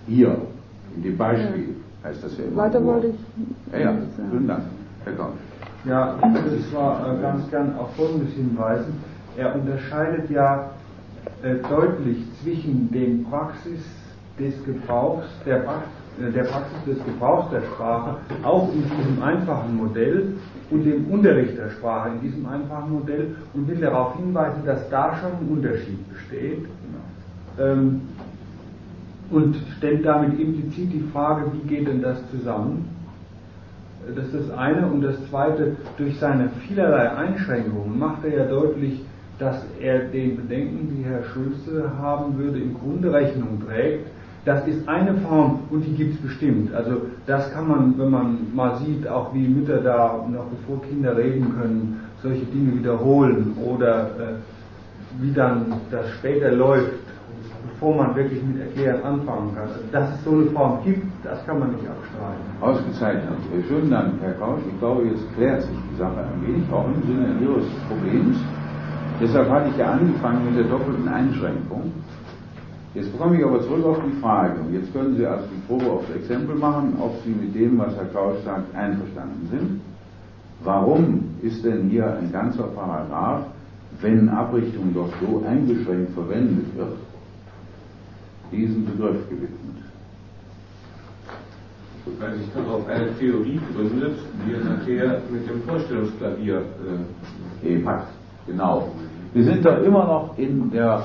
Hier, 0.08 0.36
in 0.96 1.02
dem 1.04 1.16
Beispiel, 1.16 1.76
heißt 2.02 2.24
das 2.24 2.36
ja 2.38 2.44
immer. 2.44 2.56
Weiter 2.56 2.80
nur. 2.80 2.94
wollte 2.94 3.08
ich. 3.08 3.72
Ja, 3.72 3.78
ja, 3.78 3.94
vielen 4.30 4.46
Dank, 4.48 4.62
Herr 5.04 5.12
Kausch. 5.12 5.34
Ja, 5.84 6.16
ich 6.18 6.42
würde 6.44 6.62
zwar 6.70 7.14
äh, 7.16 7.22
ganz 7.22 7.48
gern 7.50 7.74
auf 7.78 7.94
Folgendes 7.94 8.32
hinweisen. 8.34 8.94
Er 9.36 9.54
unterscheidet 9.54 10.30
ja 10.30 10.70
deutlich 11.54 12.18
zwischen 12.42 12.90
dem 12.92 13.24
Praxis 13.24 13.80
des 14.38 14.54
Gebrauchs, 14.64 15.26
der, 15.44 15.62
äh, 15.62 16.32
der 16.32 16.44
Praxis 16.44 16.78
des 16.86 17.04
Gebrauchs 17.04 17.50
der 17.50 17.62
Sprache, 17.62 18.16
auch 18.42 18.72
in 18.72 18.82
diesem 18.82 19.22
einfachen 19.22 19.76
Modell, 19.76 20.34
und 20.70 20.84
dem 20.84 21.06
Unterricht 21.06 21.56
der 21.56 21.70
Sprache 21.70 22.10
in 22.10 22.20
diesem 22.20 22.46
einfachen 22.46 22.92
Modell 22.92 23.36
und 23.54 23.68
will 23.68 23.76
darauf 23.76 24.16
hinweisen, 24.16 24.64
dass 24.64 24.88
da 24.90 25.16
schon 25.16 25.32
ein 25.32 25.56
Unterschied 25.56 26.12
besteht. 26.12 26.66
Ähm, 27.58 28.02
und 29.30 29.56
stellt 29.76 30.04
damit 30.04 30.38
implizit 30.38 30.92
die 30.92 31.04
Frage, 31.12 31.46
wie 31.52 31.68
geht 31.68 31.88
denn 31.88 32.00
das 32.00 32.18
zusammen? 32.30 32.88
Das 34.14 34.26
ist 34.26 34.34
das 34.34 34.50
eine. 34.56 34.86
Und 34.86 35.02
das 35.02 35.16
zweite, 35.28 35.76
durch 35.96 36.16
seine 36.18 36.48
vielerlei 36.66 37.10
Einschränkungen 37.10 37.98
macht 37.98 38.24
er 38.24 38.36
ja 38.36 38.44
deutlich, 38.44 39.02
dass 39.38 39.64
er 39.80 39.98
den 40.06 40.36
Bedenken, 40.36 40.88
die 40.96 41.04
Herr 41.04 41.22
Schulze 41.24 41.90
haben 42.00 42.38
würde, 42.38 42.58
im 42.58 42.74
Grunde 42.74 43.12
Rechnung 43.12 43.62
trägt. 43.66 44.06
Das 44.44 44.66
ist 44.68 44.88
eine 44.88 45.14
Form 45.14 45.60
und 45.70 45.84
die 45.84 45.94
gibt 45.94 46.14
es 46.14 46.20
bestimmt. 46.20 46.72
Also 46.72 47.02
das 47.26 47.52
kann 47.52 47.66
man, 47.66 47.98
wenn 47.98 48.10
man 48.10 48.38
mal 48.54 48.76
sieht, 48.76 49.06
auch 49.08 49.34
wie 49.34 49.48
Mütter 49.48 49.78
da 49.78 50.24
noch 50.30 50.46
bevor 50.46 50.80
Kinder 50.82 51.16
reden 51.16 51.52
können, 51.58 52.00
solche 52.22 52.44
Dinge 52.46 52.76
wiederholen 52.78 53.56
oder 53.64 54.06
äh, 54.06 55.20
wie 55.20 55.32
dann 55.32 55.66
das 55.90 56.08
später 56.18 56.52
läuft, 56.52 56.92
bevor 57.72 57.96
man 57.96 58.14
wirklich 58.14 58.40
mit 58.42 58.60
Erklären 58.60 59.02
anfangen 59.02 59.52
kann. 59.54 59.64
Also, 59.64 59.80
dass 59.90 60.14
es 60.14 60.24
so 60.24 60.30
eine 60.30 60.44
Form 60.46 60.78
gibt, 60.84 61.06
das 61.24 61.44
kann 61.44 61.58
man 61.58 61.72
nicht 61.72 61.84
abstreiten. 61.88 62.44
Ausgezeichnet. 62.60 63.38
Äh, 63.52 63.68
Schönen 63.68 63.90
Dank, 63.90 64.12
Herr 64.22 64.34
Kausch. 64.34 64.60
Ich 64.72 64.78
glaube, 64.78 65.06
jetzt 65.08 65.24
klärt 65.34 65.62
sich 65.62 65.76
die 65.92 65.96
Sache 65.96 66.18
ein 66.18 66.46
wenig, 66.46 66.62
auch 66.72 66.86
im 66.86 67.02
Sinne 67.02 67.34
Ihres 67.42 67.66
Problems. 67.88 68.36
Deshalb 69.20 69.48
hatte 69.48 69.70
ich 69.70 69.76
ja 69.76 69.92
angefangen 69.92 70.44
mit 70.44 70.56
der 70.56 70.64
doppelten 70.64 71.08
Einschränkung. 71.08 71.92
Jetzt 72.94 73.12
bekomme 73.12 73.36
ich 73.38 73.44
aber 73.44 73.60
zurück 73.62 73.84
auf 73.84 73.98
die 74.06 74.20
Frage, 74.20 74.60
und 74.60 74.72
jetzt 74.72 74.92
können 74.92 75.16
Sie 75.16 75.26
also 75.26 75.44
die 75.46 75.66
Probe 75.66 75.90
aufs 75.90 76.10
Exempel 76.10 76.56
machen, 76.56 76.96
ob 76.98 77.14
Sie 77.24 77.30
mit 77.30 77.54
dem, 77.54 77.78
was 77.78 77.94
Herr 77.94 78.06
Kausch 78.06 78.42
sagt, 78.44 78.74
einverstanden 78.74 79.48
sind. 79.50 79.80
Warum 80.64 81.36
ist 81.42 81.64
denn 81.64 81.88
hier 81.88 82.16
ein 82.16 82.32
ganzer 82.32 82.64
Paragraph, 82.64 83.46
wenn 84.00 84.28
Abrichtung 84.28 84.94
doch 84.94 85.10
so 85.20 85.44
eingeschränkt 85.46 86.12
verwendet 86.12 86.74
wird, 86.74 86.96
diesem 88.50 88.86
Begriff 88.86 89.28
gewidmet? 89.28 89.76
Weil 92.18 92.38
sich 92.38 92.48
darauf 92.54 92.86
eine 92.88 93.12
Theorie 93.18 93.60
gründet, 93.74 94.18
die 94.46 94.52
er 94.52 94.64
nachher 94.64 95.20
mit 95.30 95.48
dem 95.48 95.62
Vorstellungsklavier 95.62 96.58
äh, 96.58 97.66
Eben, 97.66 97.88
genau. 98.46 98.88
Wir 99.32 99.44
sind 99.44 99.64
da 99.64 99.78
immer 99.78 100.04
noch 100.04 100.36
in 100.38 100.70
der 100.70 101.02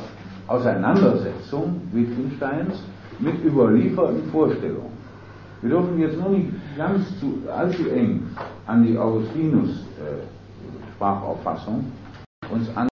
Auseinandersetzung 0.47 1.81
Wittgensteins 1.91 2.83
mit 3.19 3.43
überlieferten 3.43 4.29
Vorstellungen. 4.31 4.91
Wir 5.61 5.71
dürfen 5.71 5.99
jetzt 5.99 6.19
nur 6.19 6.29
nicht 6.29 6.51
ganz 6.77 7.19
zu, 7.19 7.39
allzu 7.55 7.89
eng 7.89 8.21
an 8.65 8.83
die 8.83 8.97
Augustinus-Sprachauffassung 8.97 11.85
äh, 11.85 11.89
uns 12.53 12.75
an 12.75 12.90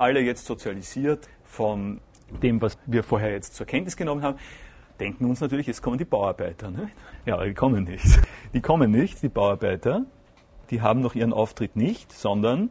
alle 0.00 0.20
jetzt 0.20 0.46
sozialisiert 0.46 1.28
von 1.44 2.00
dem, 2.42 2.60
was 2.60 2.78
wir 2.86 3.02
vorher 3.02 3.32
jetzt 3.32 3.54
zur 3.54 3.66
Kenntnis 3.66 3.96
genommen 3.96 4.22
haben, 4.22 4.38
denken 4.98 5.24
uns 5.26 5.40
natürlich, 5.40 5.66
jetzt 5.66 5.82
kommen 5.82 5.98
die 5.98 6.04
Bauarbeiter. 6.04 6.70
Ne? 6.70 6.90
Ja, 7.24 7.42
die 7.44 7.54
kommen 7.54 7.84
nicht. 7.84 8.06
Die 8.52 8.60
kommen 8.60 8.90
nicht, 8.90 9.22
die 9.22 9.28
Bauarbeiter. 9.28 10.06
Die 10.70 10.80
haben 10.80 11.00
noch 11.00 11.14
ihren 11.14 11.32
Auftritt 11.32 11.76
nicht, 11.76 12.12
sondern, 12.12 12.70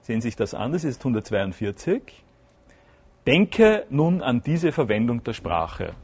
sehen 0.00 0.20
sich 0.20 0.36
das 0.36 0.54
an, 0.54 0.72
das 0.72 0.84
ist 0.84 1.00
142. 1.00 2.24
Denke 3.26 3.86
nun 3.90 4.22
an 4.22 4.42
diese 4.42 4.72
Verwendung 4.72 5.22
der 5.24 5.32
Sprache. 5.32 5.94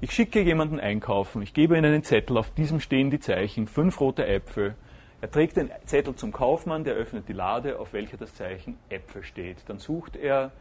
Ich 0.00 0.12
schicke 0.12 0.40
jemanden 0.40 0.78
einkaufen, 0.78 1.42
ich 1.42 1.54
gebe 1.54 1.76
ihm 1.76 1.84
einen 1.84 2.04
Zettel, 2.04 2.36
auf 2.36 2.50
diesem 2.50 2.78
stehen 2.78 3.10
die 3.10 3.18
Zeichen, 3.18 3.66
fünf 3.66 4.00
rote 4.00 4.26
Äpfel, 4.26 4.76
er 5.20 5.30
trägt 5.30 5.56
den 5.56 5.70
Zettel 5.84 6.14
zum 6.14 6.32
Kaufmann, 6.32 6.84
der 6.84 6.94
öffnet 6.94 7.28
die 7.28 7.32
Lade, 7.32 7.80
auf 7.80 7.92
welcher 7.92 8.16
das 8.16 8.34
Zeichen 8.34 8.78
Äpfel 8.88 9.24
steht. 9.24 9.68
Dann 9.68 9.78
sucht 9.78 10.14
er 10.14 10.52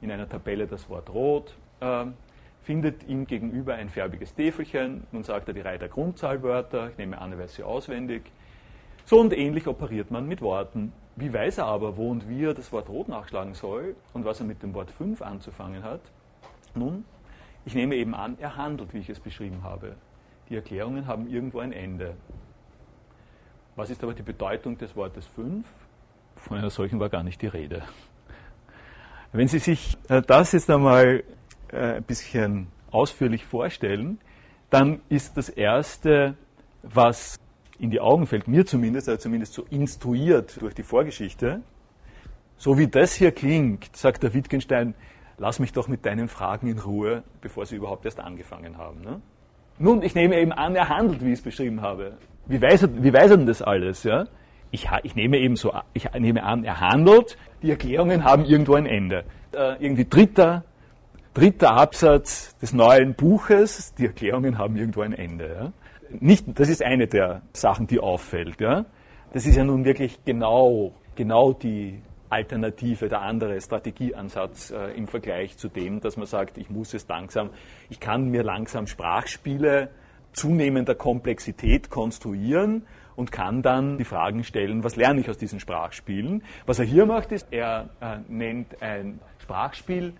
in 0.00 0.10
einer 0.10 0.28
Tabelle 0.28 0.66
das 0.66 0.88
Wort 0.88 1.10
rot, 1.10 1.54
äh, 1.80 2.06
findet 2.62 3.06
ihm 3.06 3.26
gegenüber 3.26 3.74
ein 3.74 3.90
färbiges 3.90 4.34
Täfelchen. 4.34 5.06
Nun 5.12 5.22
sagt 5.22 5.48
er 5.48 5.54
die 5.54 5.60
Reihe 5.60 5.78
der 5.78 5.88
Grundzahlwörter, 5.88 6.90
ich 6.90 6.98
nehme 6.98 7.18
an, 7.18 7.32
er 7.32 7.38
weiß 7.38 7.56
sie 7.56 7.62
auswendig. 7.62 8.22
So 9.04 9.20
und 9.20 9.36
ähnlich 9.36 9.68
operiert 9.68 10.10
man 10.10 10.26
mit 10.26 10.40
Worten. 10.40 10.92
Wie 11.14 11.32
weiß 11.32 11.58
er 11.58 11.66
aber, 11.66 11.96
wo 11.96 12.10
und 12.10 12.28
wie 12.28 12.44
er 12.44 12.54
das 12.54 12.72
Wort 12.72 12.88
rot 12.88 13.08
nachschlagen 13.08 13.54
soll 13.54 13.96
und 14.14 14.24
was 14.24 14.40
er 14.40 14.46
mit 14.46 14.62
dem 14.62 14.74
Wort 14.74 14.90
5 14.90 15.22
anzufangen 15.22 15.82
hat? 15.84 16.00
Nun, 16.74 17.04
ich 17.66 17.74
nehme 17.74 17.94
eben 17.96 18.14
an, 18.14 18.36
er 18.40 18.56
handelt, 18.56 18.94
wie 18.94 18.98
ich 18.98 19.10
es 19.10 19.20
beschrieben 19.20 19.62
habe. 19.62 19.94
Die 20.48 20.56
Erklärungen 20.56 21.06
haben 21.06 21.28
irgendwo 21.28 21.60
ein 21.60 21.72
Ende. 21.72 22.16
Was 23.76 23.90
ist 23.90 24.02
aber 24.02 24.14
die 24.14 24.22
Bedeutung 24.22 24.78
des 24.78 24.96
Wortes 24.96 25.26
5? 25.26 25.66
Von 26.36 26.56
einer 26.56 26.70
solchen 26.70 26.98
war 26.98 27.10
gar 27.10 27.22
nicht 27.22 27.42
die 27.42 27.46
Rede. 27.46 27.82
Wenn 29.32 29.48
Sie 29.48 29.58
sich 29.58 29.98
äh, 30.08 30.22
das 30.22 30.52
jetzt 30.52 30.70
einmal 30.70 31.22
äh, 31.70 31.96
ein 31.96 32.02
bisschen 32.02 32.68
ausführlich 32.90 33.44
vorstellen, 33.44 34.18
dann 34.70 35.02
ist 35.10 35.36
das 35.36 35.50
Erste, 35.50 36.38
was 36.82 37.38
in 37.78 37.90
die 37.90 38.00
Augen 38.00 38.26
fällt, 38.26 38.48
mir 38.48 38.64
zumindest, 38.64 39.10
also 39.10 39.20
zumindest 39.20 39.52
so 39.52 39.66
instruiert 39.68 40.58
durch 40.62 40.74
die 40.74 40.82
Vorgeschichte, 40.82 41.60
so 42.56 42.78
wie 42.78 42.86
das 42.86 43.12
hier 43.12 43.30
klingt, 43.30 43.94
sagt 43.94 44.22
der 44.22 44.32
Wittgenstein, 44.32 44.94
lass 45.36 45.58
mich 45.58 45.74
doch 45.74 45.86
mit 45.86 46.06
deinen 46.06 46.28
Fragen 46.28 46.68
in 46.68 46.78
Ruhe, 46.78 47.24
bevor 47.42 47.66
sie 47.66 47.76
überhaupt 47.76 48.06
erst 48.06 48.20
angefangen 48.20 48.78
haben. 48.78 49.02
Ne? 49.02 49.20
Nun, 49.78 50.00
ich 50.00 50.14
nehme 50.14 50.40
eben 50.40 50.52
an, 50.52 50.74
er 50.74 50.88
handelt, 50.88 51.20
wie 51.22 51.32
ich 51.32 51.40
es 51.40 51.42
beschrieben 51.42 51.82
habe. 51.82 52.16
Wie 52.46 52.60
weiß 52.60 52.82
er, 52.82 53.02
wie 53.02 53.12
weiß 53.12 53.32
er 53.32 53.36
denn 53.36 53.46
das 53.46 53.62
alles? 53.62 54.04
Ja? 54.04 54.26
Ich, 54.70 54.88
ich, 55.02 55.14
nehme 55.14 55.38
eben 55.38 55.56
so, 55.56 55.72
ich 55.92 56.12
nehme 56.12 56.42
an, 56.42 56.64
er 56.64 56.80
handelt, 56.80 57.36
die 57.62 57.70
Erklärungen 57.70 58.24
haben 58.24 58.44
irgendwo 58.44 58.74
ein 58.74 58.86
Ende. 58.86 59.24
Äh, 59.52 59.82
irgendwie 59.82 60.04
dritter, 60.04 60.64
dritter 61.34 61.72
Absatz 61.72 62.56
des 62.58 62.72
neuen 62.72 63.14
Buches, 63.14 63.94
die 63.94 64.06
Erklärungen 64.06 64.58
haben 64.58 64.76
irgendwo 64.76 65.02
ein 65.02 65.12
Ende. 65.12 65.48
Ja? 65.48 65.72
Nicht, 66.20 66.46
das 66.58 66.68
ist 66.68 66.82
eine 66.82 67.06
der 67.06 67.42
Sachen, 67.52 67.86
die 67.86 68.00
auffällt. 68.00 68.60
Ja? 68.60 68.86
Das 69.32 69.46
ist 69.46 69.56
ja 69.56 69.64
nun 69.64 69.84
wirklich 69.84 70.24
genau, 70.24 70.92
genau 71.14 71.52
die 71.52 72.00
Alternative, 72.28 73.08
der 73.08 73.22
andere 73.22 73.60
Strategieansatz 73.60 74.70
äh, 74.70 74.96
im 74.96 75.06
Vergleich 75.06 75.56
zu 75.56 75.68
dem, 75.68 76.00
dass 76.00 76.16
man 76.16 76.26
sagt, 76.26 76.58
ich 76.58 76.70
muss 76.70 76.94
es 76.94 77.06
langsam, 77.08 77.50
ich 77.88 78.00
kann 78.00 78.28
mir 78.30 78.42
langsam 78.42 78.86
Sprachspiele 78.86 79.90
zunehmender 80.36 80.94
Komplexität 80.94 81.90
konstruieren 81.90 82.86
und 83.16 83.32
kann 83.32 83.62
dann 83.62 83.96
die 83.96 84.04
Fragen 84.04 84.44
stellen, 84.44 84.84
was 84.84 84.94
lerne 84.96 85.20
ich 85.20 85.30
aus 85.30 85.38
diesen 85.38 85.58
Sprachspielen. 85.58 86.42
Was 86.66 86.78
er 86.78 86.84
hier 86.84 87.06
macht, 87.06 87.32
ist, 87.32 87.48
er 87.50 87.88
äh, 88.00 88.18
nennt 88.28 88.82
ein 88.82 89.20
Sprachspiel 89.38 90.12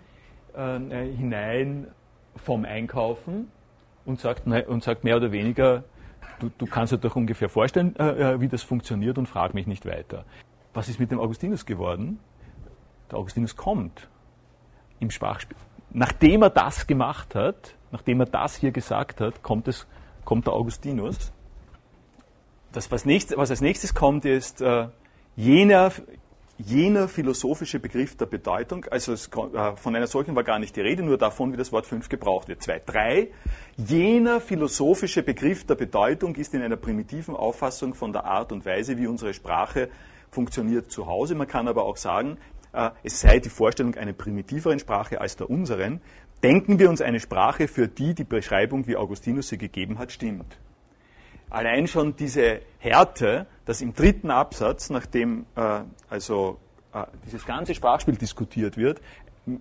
äh, 0.55 0.79
hinein 1.15 1.87
vom 2.35 2.65
Einkaufen 2.65 3.51
und 4.05 4.19
sagt, 4.19 4.47
und 4.47 4.83
sagt 4.83 5.03
mehr 5.03 5.17
oder 5.17 5.31
weniger, 5.31 5.83
du, 6.39 6.49
du 6.57 6.65
kannst 6.65 6.93
dir 6.93 6.97
doch 6.97 7.15
ungefähr 7.15 7.49
vorstellen, 7.49 7.95
äh, 7.97 8.33
äh, 8.33 8.41
wie 8.41 8.47
das 8.47 8.63
funktioniert 8.63 9.19
und 9.19 9.27
frag 9.27 9.53
mich 9.53 9.67
nicht 9.67 9.85
weiter. 9.85 10.25
Was 10.73 10.89
ist 10.89 10.99
mit 10.99 11.11
dem 11.11 11.19
Augustinus 11.19 11.65
geworden? 11.65 12.19
Der 13.11 13.19
Augustinus 13.19 13.55
kommt 13.55 14.09
im 14.99 15.11
Sprachspiel. 15.11 15.57
Nachdem 15.91 16.41
er 16.41 16.49
das 16.49 16.87
gemacht 16.87 17.35
hat, 17.35 17.75
nachdem 17.91 18.19
er 18.19 18.25
das 18.25 18.55
hier 18.55 18.71
gesagt 18.71 19.21
hat, 19.21 19.43
kommt 19.43 19.67
es 19.67 19.87
kommt 20.27 20.45
der 20.45 20.53
Augustinus. 20.53 21.31
Das, 22.73 22.91
was, 22.91 23.05
nächstes, 23.05 23.37
was 23.37 23.49
als 23.49 23.61
nächstes 23.61 23.95
kommt, 23.95 24.25
ist 24.25 24.59
äh, 24.59 24.89
jener, 25.37 25.93
jener 26.57 27.07
philosophische 27.07 27.79
Begriff 27.79 28.17
der 28.17 28.25
Bedeutung, 28.25 28.83
also 28.91 29.13
es, 29.13 29.27
äh, 29.29 29.75
von 29.77 29.95
einer 29.95 30.07
solchen 30.07 30.35
war 30.35 30.43
gar 30.43 30.59
nicht 30.59 30.75
die 30.75 30.81
Rede, 30.81 31.01
nur 31.01 31.17
davon, 31.17 31.53
wie 31.53 31.57
das 31.57 31.71
Wort 31.71 31.85
fünf 31.85 32.09
gebraucht 32.09 32.49
wird. 32.49 32.61
Zwei, 32.61 32.81
drei. 32.85 33.29
Jener 33.77 34.41
philosophische 34.41 35.23
Begriff 35.23 35.65
der 35.65 35.75
Bedeutung 35.75 36.35
ist 36.35 36.53
in 36.53 36.61
einer 36.61 36.75
primitiven 36.75 37.33
Auffassung 37.33 37.93
von 37.93 38.11
der 38.11 38.25
Art 38.25 38.51
und 38.51 38.65
Weise, 38.65 38.97
wie 38.97 39.07
unsere 39.07 39.33
Sprache 39.33 39.87
funktioniert, 40.29 40.91
zu 40.91 41.07
Hause. 41.07 41.35
Man 41.35 41.47
kann 41.47 41.69
aber 41.69 41.85
auch 41.85 41.95
sagen, 41.95 42.37
äh, 42.73 42.89
es 43.01 43.21
sei 43.21 43.39
die 43.39 43.47
Vorstellung 43.47 43.95
einer 43.95 44.11
primitiveren 44.11 44.79
Sprache 44.79 45.21
als 45.21 45.37
der 45.37 45.49
unseren. 45.49 46.01
Denken 46.43 46.77
wir 46.77 46.89
uns 46.89 47.01
eine 47.01 47.19
Sprache, 47.19 47.67
für 47.67 47.87
die 47.87 48.13
die 48.13 48.23
Beschreibung, 48.23 48.85
wie 48.87 48.95
Augustinus 48.95 49.49
sie 49.49 49.57
gegeben 49.57 49.97
hat, 49.97 50.11
stimmt. 50.11 50.57
Allein 51.49 51.87
schon 51.87 52.15
diese 52.15 52.61
Härte, 52.77 53.47
dass 53.65 53.81
im 53.81 53.93
dritten 53.93 54.29
Absatz, 54.29 54.89
nachdem 54.89 55.45
äh, 55.55 55.81
also 56.09 56.59
äh, 56.93 57.05
dieses 57.25 57.45
ganze 57.45 57.73
Sprachspiel 57.73 58.17
diskutiert 58.17 58.77
wird, 58.77 59.01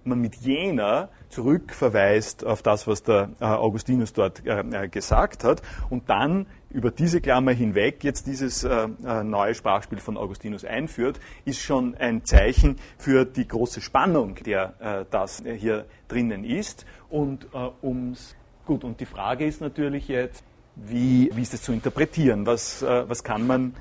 man 0.05 0.21
mit 0.21 0.37
jener 0.37 1.09
zurückverweist 1.29 2.45
auf 2.45 2.63
das, 2.63 2.87
was 2.87 3.03
der 3.03 3.31
äh, 3.41 3.45
Augustinus 3.45 4.13
dort 4.13 4.45
äh, 4.47 4.61
äh, 4.61 4.89
gesagt 4.89 5.45
hat 5.45 5.63
und 5.91 6.09
dann 6.09 6.47
über 6.71 6.91
diese 6.91 7.21
Klammer 7.21 7.53
hinweg 7.53 8.05
jetzt 8.05 8.27
dieses 8.27 8.63
neue 8.63 9.55
Sprachspiel 9.55 9.99
von 9.99 10.19
Augustinus 10.19 10.63
einführt, 10.63 11.21
ist 11.47 11.61
schon 11.61 11.95
ein 11.95 12.27
Zeichen 12.27 12.77
für 12.99 13.25
die 13.25 13.49
große 13.49 13.81
Spannung, 13.81 14.35
der 14.45 15.07
das 15.11 15.43
hier 15.47 15.87
drinnen 16.09 16.45
ist. 16.45 16.85
Und 17.09 17.47
ums 17.83 18.35
gut, 18.67 18.85
und 18.85 19.01
die 19.01 19.07
Frage 19.07 19.47
ist 19.47 19.63
natürlich 19.63 20.09
jetzt, 20.09 20.45
wie, 20.75 21.31
wie 21.33 21.43
ist 21.43 21.55
das 21.55 21.63
zu 21.63 21.73
interpretieren? 21.73 22.45
Was, 22.45 22.83
was 22.83 23.25
kann 23.25 23.47
man 23.47 23.75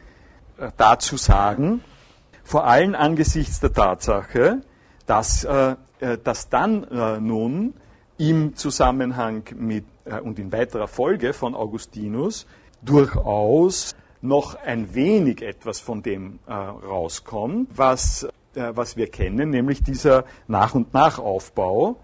dazu 0.78 1.18
sagen? 1.18 1.82
Vor 2.46 2.66
allem 2.66 2.96
angesichts 2.96 3.60
der 3.60 3.74
Tatsache, 3.74 4.62
dass, 5.06 5.44
äh, 5.44 5.76
dass 6.24 6.50
dann 6.50 6.84
äh, 6.86 7.20
nun 7.20 7.74
im 8.18 8.56
Zusammenhang 8.56 9.44
mit 9.56 9.86
äh, 10.06 10.20
und 10.20 10.40
in 10.40 10.52
weiterer 10.52 10.88
Folge 10.88 11.34
von 11.34 11.56
Augustinus 11.56 12.46
durchaus 12.82 13.96
noch 14.22 14.56
ein 14.56 14.94
wenig 14.96 15.42
etwas 15.42 15.80
von 15.80 16.02
dem 16.02 16.40
äh, 16.48 16.54
rauskommt, 16.54 17.70
was, 17.76 18.28
äh, 18.56 18.72
was 18.74 18.98
wir 18.98 19.08
kennen, 19.08 19.50
nämlich 19.50 19.84
dieser 19.84 20.26
Nach- 20.48 20.76
und 20.76 20.94
Nachaufbau. 20.94 21.98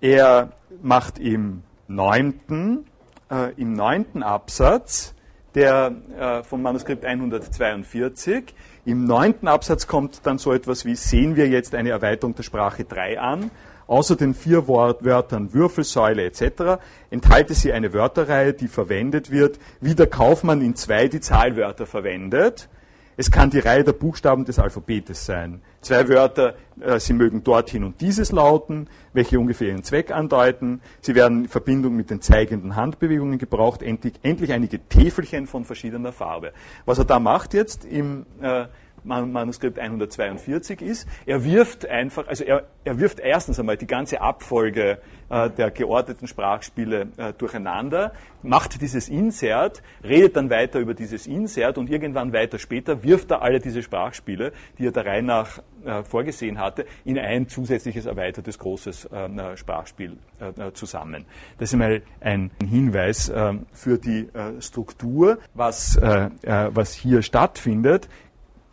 Er 0.00 0.52
macht 0.82 1.18
im 1.18 1.62
neunten, 1.88 2.86
äh, 3.30 3.52
im 3.54 3.72
neunten 3.72 4.22
Absatz 4.22 5.14
der, 5.56 5.92
äh, 6.16 6.42
vom 6.44 6.62
Manuskript 6.62 7.04
142, 7.04 8.54
im 8.84 9.04
neunten 9.04 9.48
Absatz 9.48 9.88
kommt 9.88 10.20
dann 10.24 10.38
so 10.38 10.52
etwas 10.52 10.84
wie, 10.84 10.94
sehen 10.94 11.34
wir 11.34 11.48
jetzt 11.48 11.74
eine 11.74 11.90
Erweiterung 11.90 12.36
der 12.36 12.44
Sprache 12.44 12.84
3 12.84 13.18
an, 13.18 13.50
Außer 13.88 14.16
den 14.16 14.34
vier 14.34 14.66
Wörtern 14.66 15.52
Würfelsäule 15.52 16.24
etc. 16.24 16.82
enthalte 17.10 17.54
sie 17.54 17.72
eine 17.72 17.92
Wörterreihe, 17.92 18.52
die 18.52 18.66
verwendet 18.66 19.30
wird, 19.30 19.60
wie 19.80 19.94
der 19.94 20.08
Kaufmann 20.08 20.60
in 20.60 20.74
zwei 20.74 21.06
die 21.06 21.20
Zahlwörter 21.20 21.86
verwendet. 21.86 22.68
Es 23.18 23.30
kann 23.30 23.48
die 23.48 23.60
Reihe 23.60 23.82
der 23.82 23.92
Buchstaben 23.92 24.44
des 24.44 24.58
Alphabetes 24.58 25.24
sein. 25.24 25.62
Zwei 25.80 26.06
Wörter, 26.08 26.54
äh, 26.80 27.00
sie 27.00 27.14
mögen 27.14 27.42
dorthin 27.42 27.82
und 27.82 28.00
dieses 28.02 28.30
lauten, 28.30 28.88
welche 29.14 29.40
ungefähr 29.40 29.68
ihren 29.68 29.84
Zweck 29.84 30.10
andeuten. 30.10 30.82
Sie 31.00 31.14
werden 31.14 31.44
in 31.44 31.48
Verbindung 31.48 31.96
mit 31.96 32.10
den 32.10 32.20
zeigenden 32.20 32.76
Handbewegungen 32.76 33.38
gebraucht. 33.38 33.82
Endlich, 33.82 34.14
endlich 34.22 34.52
einige 34.52 34.80
Täfelchen 34.80 35.46
von 35.46 35.64
verschiedener 35.64 36.12
Farbe. 36.12 36.52
Was 36.84 36.98
er 36.98 37.06
da 37.06 37.18
macht 37.18 37.54
jetzt 37.54 37.86
im 37.86 38.26
äh, 38.42 38.66
Manuskript 39.06 39.78
142 39.78 40.82
ist. 40.82 41.08
Er 41.24 41.44
wirft 41.44 41.86
einfach, 41.86 42.26
also 42.26 42.44
er, 42.44 42.64
er 42.84 42.98
wirft 42.98 43.20
erstens 43.20 43.58
einmal 43.58 43.76
die 43.76 43.86
ganze 43.86 44.20
Abfolge 44.20 44.98
äh, 45.28 45.50
der 45.50 45.72
geordneten 45.72 46.28
Sprachspiele 46.28 47.08
äh, 47.16 47.32
durcheinander, 47.32 48.12
macht 48.42 48.80
dieses 48.80 49.08
Insert, 49.08 49.82
redet 50.04 50.36
dann 50.36 50.50
weiter 50.50 50.78
über 50.78 50.94
dieses 50.94 51.26
Insert 51.26 51.78
und 51.78 51.90
irgendwann 51.90 52.32
weiter 52.32 52.60
später 52.60 53.02
wirft 53.02 53.32
er 53.32 53.42
alle 53.42 53.58
diese 53.58 53.82
Sprachspiele, 53.82 54.52
die 54.78 54.86
er 54.86 54.92
der 54.92 55.04
Reihe 55.04 55.24
nach 55.24 55.60
äh, 55.84 56.04
vorgesehen 56.04 56.60
hatte, 56.60 56.86
in 57.04 57.18
ein 57.18 57.48
zusätzliches 57.48 58.06
erweitertes 58.06 58.58
großes 58.58 59.08
ähm, 59.12 59.38
äh, 59.38 59.56
Sprachspiel 59.56 60.16
äh, 60.38 60.72
zusammen. 60.72 61.24
Das 61.58 61.70
ist 61.70 61.74
einmal 61.74 62.02
ein 62.20 62.50
Hinweis 62.68 63.32
für 63.72 63.98
die 63.98 64.28
äh, 64.32 64.60
Struktur, 64.60 65.38
was, 65.54 65.98
was 66.00 66.92
hier 66.92 67.22
stattfindet 67.22 68.08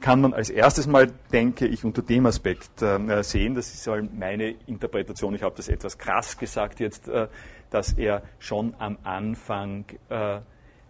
kann 0.04 0.20
man 0.20 0.34
als 0.34 0.50
erstes 0.50 0.86
mal, 0.86 1.08
denke 1.32 1.66
ich, 1.66 1.86
unter 1.86 2.02
dem 2.02 2.26
Aspekt 2.26 2.82
äh, 2.82 3.24
sehen, 3.24 3.56
das 3.56 3.74
ist 3.74 3.90
meine 4.14 4.50
Interpretation, 4.68 5.34
ich 5.34 5.44
habe 5.44 5.56
das 5.56 5.70
etwas 5.70 5.98
krass 5.98 6.38
gesagt 6.38 6.82
jetzt, 6.82 7.08
äh, 7.08 7.30
dass 7.70 7.94
er 7.94 8.22
schon 8.38 8.76
am 8.80 8.98
Anfang, 9.04 9.86
äh, 10.10 10.42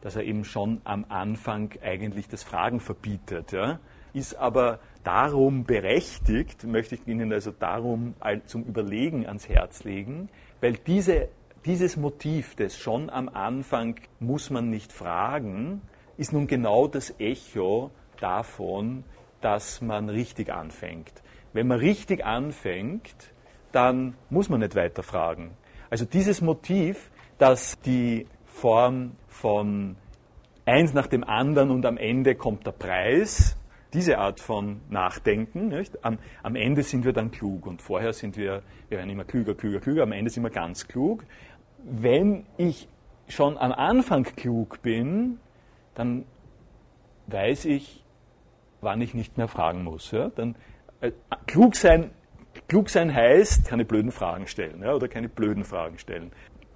dass 0.01 0.15
er 0.15 0.23
eben 0.23 0.43
schon 0.43 0.81
am 0.83 1.05
Anfang 1.09 1.69
eigentlich 1.83 2.27
das 2.27 2.41
Fragen 2.41 2.79
verbietet, 2.79 3.51
ja? 3.51 3.79
ist 4.13 4.35
aber 4.35 4.79
darum 5.03 5.63
berechtigt, 5.63 6.63
möchte 6.63 6.95
ich 6.95 7.07
Ihnen 7.07 7.31
also 7.31 7.51
darum 7.51 8.15
zum 8.45 8.63
Überlegen 8.63 9.27
ans 9.27 9.47
Herz 9.47 9.83
legen, 9.83 10.29
weil 10.59 10.73
diese, 10.73 11.27
dieses 11.65 11.97
Motiv 11.97 12.55
des 12.55 12.79
schon 12.79 13.11
am 13.11 13.29
Anfang 13.29 13.95
muss 14.19 14.49
man 14.49 14.71
nicht 14.71 14.91
fragen, 14.91 15.81
ist 16.17 16.33
nun 16.33 16.47
genau 16.47 16.87
das 16.87 17.13
Echo 17.19 17.91
davon, 18.23 19.03
dass 19.41 19.81
man 19.81 20.09
richtig 20.09 20.51
anfängt. 20.51 21.21
Wenn 21.51 21.67
man 21.67 21.79
richtig 21.79 22.25
anfängt, 22.25 23.33
dann 23.71 24.15
muss 24.29 24.49
man 24.49 24.61
nicht 24.61 24.75
weiter 24.75 25.03
fragen. 25.03 25.51
Also 25.89 26.05
dieses 26.05 26.41
Motiv, 26.41 27.11
dass 27.37 27.79
die 27.81 28.27
Form 28.45 29.17
von 29.27 29.95
eins 30.65 30.93
nach 30.93 31.07
dem 31.07 31.23
anderen 31.23 31.71
und 31.71 31.85
am 31.85 31.97
Ende 31.97 32.35
kommt 32.35 32.65
der 32.65 32.71
Preis, 32.71 33.57
diese 33.93 34.17
Art 34.17 34.39
von 34.39 34.81
Nachdenken, 34.89 35.71
am, 36.01 36.17
am, 36.41 36.55
Ende 36.55 36.81
sind 36.81 37.05
wir 37.05 37.13
dann 37.13 37.29
klug 37.29 37.67
und 37.67 37.81
vorher 37.81 38.13
sind 38.13 38.37
wir, 38.37 38.63
wir 38.89 38.97
werden 38.97 39.09
immer 39.09 39.23
klüger, 39.23 39.53
klüger, 39.53 39.79
klüger, 39.79 40.03
am 40.03 40.11
Ende 40.13 40.31
sind 40.31 40.43
wir 40.43 40.49
ganz 40.49 40.87
klug. 40.87 41.25
Wenn 41.83 42.45
ich 42.57 42.87
schon 43.27 43.57
am 43.57 43.71
Anfang 43.71 44.23
klug 44.23 44.81
bin, 44.81 45.37
dann 45.93 46.25
weiß 47.27 47.65
ich, 47.65 48.02
wann 48.83 49.01
ich 49.01 49.13
nicht 49.13 49.37
mehr 49.37 49.47
fragen 49.47 49.83
muss. 49.83 50.11
Ja? 50.11 50.29
Dann, 50.29 50.55
äh, 51.01 51.11
klug, 51.47 51.75
sein, 51.75 52.11
klug 52.67 52.89
sein 52.89 53.13
heißt, 53.13 53.65
keine 53.65 53.85
blöden 53.85 54.11
Fragen 54.11 54.47
stellen 54.47 54.81
ja? 54.81 54.93
oder 54.93 55.07
keine 55.07 55.29
blöden 55.29 55.63
Fragen 55.63 55.97
stellen. 55.97 56.31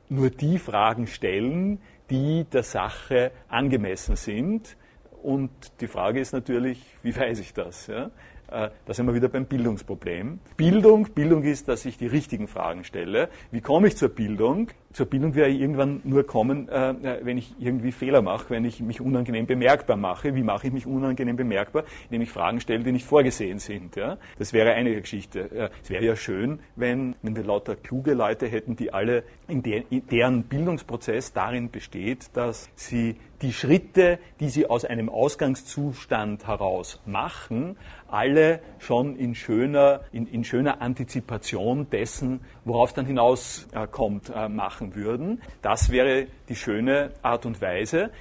Nur 0.10 0.30
die 0.30 0.58
Fragen 0.58 1.08
stellen, 1.08 1.80
die 2.10 2.46
der 2.46 2.64
Sache 2.64 3.32
angemessen 3.50 4.16
sind. 4.16 4.78
Und 5.22 5.52
die 5.82 5.88
Frage 5.88 6.20
ist 6.20 6.32
natürlich, 6.32 6.82
wie 7.04 7.16
weiß 7.16 7.40
ich 7.40 7.54
das? 7.54 7.88
Ja? 7.88 8.12
Äh, 8.50 8.70
da 8.86 8.94
sind 8.94 9.06
wir 9.08 9.14
wieder 9.14 9.28
beim 9.28 9.46
Bildungsproblem. 9.46 10.40
Bildung, 10.56 11.10
Bildung 11.14 11.44
ist, 11.44 11.68
dass 11.68 11.86
ich 11.86 11.98
die 11.98 12.08
richtigen 12.08 12.48
Fragen 12.48 12.84
stelle. 12.84 13.30
Wie 13.52 13.62
komme 13.62 13.88
ich 13.88 13.98
zur 13.98 14.10
Bildung? 14.10 14.70
Zur 14.94 15.06
Bildung 15.06 15.36
werde 15.36 15.52
ich 15.52 15.60
irgendwann 15.60 16.02
nur 16.06 16.26
kommen, 16.26 16.70
äh, 16.70 16.92
äh, 16.92 17.20
wenn 17.24 17.38
ich 17.38 17.56
irgendwie 17.60 17.92
Fehler 17.92 18.22
mache, 18.22 18.50
wenn 18.50 18.64
ich 18.64 18.80
mich 18.80 19.02
unangenehm 19.02 19.46
bemerkbar 19.46 19.98
mache. 19.98 20.34
Wie 20.34 20.44
mache 20.44 20.68
ich 20.68 20.74
mich 20.74 20.88
unangenehm 20.88 21.36
bemerkbar? 21.36 21.84
Indem 22.06 22.22
ich 22.22 22.32
Fragen 22.32 22.62
stelle, 22.62 22.84
die 22.84 22.92
nicht 22.94 23.06
vorgesehen 23.06 23.60
sind. 23.60 23.98
Das 24.38 24.54
wäre 24.54 24.72
eine 24.74 25.00
Geschichte. 25.00 25.72
Es 25.82 25.90
wäre 25.90 26.06
ja 26.06 26.16
schön, 26.16 26.60
wenn, 26.76 27.16
wir 27.22 27.44
lauter 27.44 27.76
kluge 27.76 28.14
Leute 28.14 28.48
hätten, 28.48 28.76
die 28.76 28.94
alle, 28.94 29.24
in 29.48 29.64
deren 29.64 30.44
Bildungsprozess 30.44 31.34
darin 31.34 31.72
besteht, 31.72 32.30
dass 32.34 32.70
sie 32.76 33.18
die 33.42 33.54
Schritte, 33.54 34.20
die 34.40 34.50
sie 34.50 34.68
aus 34.68 34.86
einem 34.86 35.10
Ausgangszustand 35.10 36.48
heraus 36.48 37.00
machen, 37.06 37.78
alle 38.10 38.62
schon 38.80 39.16
in 39.16 39.36
schöner, 39.36 40.02
in, 40.12 40.28
in 40.28 40.44
schöner 40.44 40.82
Antizipation 40.82 41.90
dessen, 41.90 42.42
worauf 42.66 42.94
dann 42.94 43.06
hinauskommt, 43.06 44.32
äh, 44.34 44.50
machen 44.50 44.96
würden. 44.96 45.42
Das 45.62 45.92
wäre 45.92 46.28
die 46.50 46.56
schöne 46.56 47.12
Art 47.22 47.46
und 47.46 47.62
Weise, 47.62 48.12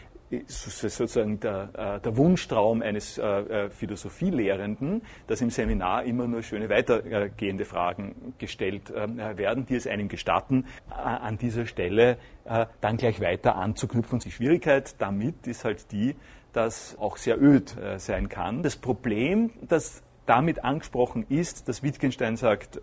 sozusagen 0.46 1.38
der, 1.40 1.70
äh, 1.74 2.00
der, 2.00 2.16
Wunschtraum 2.16 2.82
eines 2.82 3.18
äh, 3.18 3.22
äh, 3.22 3.70
Philosophielehrenden, 3.70 5.02
dass 5.26 5.40
im 5.40 5.50
Seminar 5.50 6.04
immer 6.04 6.26
nur 6.26 6.42
schöne 6.42 6.68
weitergehende 6.68 7.64
Fragen 7.64 8.34
gestellt 8.38 8.90
äh, 8.90 9.38
werden, 9.38 9.66
die 9.66 9.76
es 9.76 9.86
einem 9.86 10.08
gestatten, 10.08 10.66
äh, 10.90 10.94
an 10.94 11.38
dieser 11.38 11.66
Stelle 11.66 12.18
äh, 12.44 12.66
dann 12.80 12.96
gleich 12.96 13.20
weiter 13.20 13.56
anzuknüpfen. 13.56 14.18
Die 14.18 14.32
Schwierigkeit 14.32 15.00
damit 15.00 15.46
ist 15.46 15.64
halt 15.64 15.92
die, 15.92 16.16
dass 16.56 16.96
auch 16.98 17.16
sehr 17.16 17.40
öd 17.40 17.76
sein 17.98 18.28
kann. 18.28 18.62
Das 18.62 18.76
Problem, 18.76 19.50
das 19.62 20.02
damit 20.24 20.64
angesprochen 20.64 21.26
ist, 21.28 21.68
dass 21.68 21.82
Wittgenstein 21.82 22.36
sagt, 22.36 22.80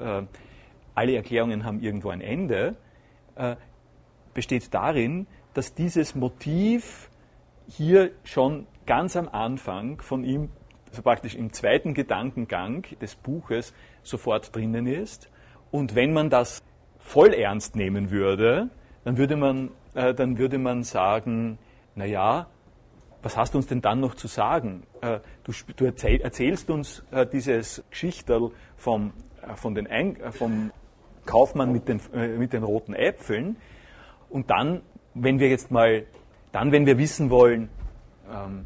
alle 0.96 1.16
Erklärungen 1.16 1.66
haben 1.66 1.82
irgendwo 1.82 2.10
ein 2.10 2.22
Ende, 2.22 2.76
besteht 4.34 4.74
darin, 4.74 5.28
dass 5.54 5.74
dieses 5.74 6.16
Motiv 6.16 7.10
hier 7.68 8.12
schon 8.24 8.68
ganz 8.86 9.16
am 9.16 9.28
Anfang 9.30 10.02
von 10.02 10.24
ihm 10.24 10.50
also 10.94 11.02
praktisch 11.02 11.34
im 11.34 11.52
zweiten 11.52 11.96
Gedankengang 11.96 12.86
des 13.02 13.16
Buches 13.16 13.74
sofort 14.04 14.56
drinnen 14.56 14.86
ist. 14.86 15.28
Und 15.72 15.96
wenn 15.96 16.14
man 16.14 16.30
das 16.30 16.62
voll 17.00 17.34
ernst 17.34 17.76
nehmen 17.76 18.12
würde, 18.12 18.70
dann 19.04 19.18
würde 19.18 19.36
man, 19.36 19.72
äh, 19.96 20.14
dann 20.14 20.38
würde 20.38 20.60
man 20.60 20.84
sagen, 20.84 21.58
naja, 21.96 22.46
was 23.24 23.38
hast 23.38 23.54
du 23.54 23.58
uns 23.58 23.68
denn 23.68 23.82
dann 23.82 24.00
noch 24.00 24.16
zu 24.16 24.28
sagen? 24.28 24.84
Äh, 25.02 25.20
du, 25.44 25.54
du 25.76 25.86
erzähl, 25.86 26.22
erzählst 26.22 26.70
uns 26.70 27.04
äh, 27.12 27.26
dieses 27.26 27.84
Geschichterl 27.90 28.52
vom, 28.76 29.14
äh, 29.42 29.56
von 29.56 29.74
den 29.74 29.88
Ein, 29.88 30.18
vom 30.32 30.72
Kaufmann 31.26 31.72
mit 31.72 31.88
den, 31.88 32.02
mit 32.38 32.52
den 32.52 32.64
roten 32.64 32.94
Äpfeln 32.94 33.56
und 34.30 34.50
dann, 34.50 34.82
wenn 35.14 35.40
wir 35.40 35.48
jetzt 35.48 35.72
mal, 35.72 36.06
dann, 36.52 36.74
wenn 36.74 36.86
wir 36.86 36.98
wissen 36.98 37.30
wollen, 37.30 37.70
ähm, 38.30 38.66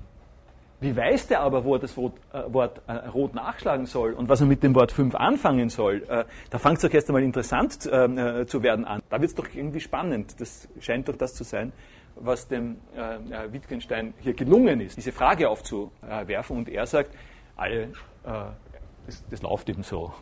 wie 0.80 0.96
weiß 0.96 1.28
der 1.28 1.42
aber, 1.42 1.66
wo 1.66 1.74
er 1.74 1.80
das 1.80 1.98
Wort, 1.98 2.14
äh, 2.34 2.54
Wort 2.54 2.82
äh, 2.88 2.94
rot 3.08 3.34
nachschlagen 3.34 3.88
soll 3.88 4.14
und 4.14 4.30
was 4.30 4.42
er 4.42 4.48
mit 4.48 4.62
dem 4.62 4.76
Wort 4.76 4.92
5 4.92 5.16
anfangen 5.16 5.70
soll? 5.70 6.04
Äh, 6.08 6.26
da 6.52 6.60
fängt 6.60 6.78
es 6.78 6.84
doch 6.84 6.94
erst 6.94 7.10
einmal 7.10 7.24
interessant 7.24 7.82
zu 7.82 8.64
werden 8.64 8.86
an. 8.86 9.02
Da 9.10 9.20
wird 9.20 9.30
es 9.30 9.36
doch 9.36 9.48
irgendwie 9.54 9.80
spannend. 9.80 10.40
Das 10.40 10.68
scheint 10.80 11.10
doch 11.10 11.16
das 11.16 11.34
zu 11.34 11.44
sein, 11.44 11.74
was 12.20 12.48
dem 12.48 12.78
äh, 12.96 13.16
äh, 13.16 13.54
Wittgenstein 13.54 14.14
hier 14.20 14.34
gelungen 14.34 14.82
ist, 14.82 14.98
diese 14.98 15.12
Frage 15.12 15.50
aufzuwerfen. 15.50 16.58
Und 16.58 16.70
er 16.70 16.86
sagt, 16.86 17.16
alle, 17.56 17.90
das, 18.24 19.24
das 19.32 19.42
läuft 19.42 19.70
eben 19.70 19.82
so. 19.82 20.14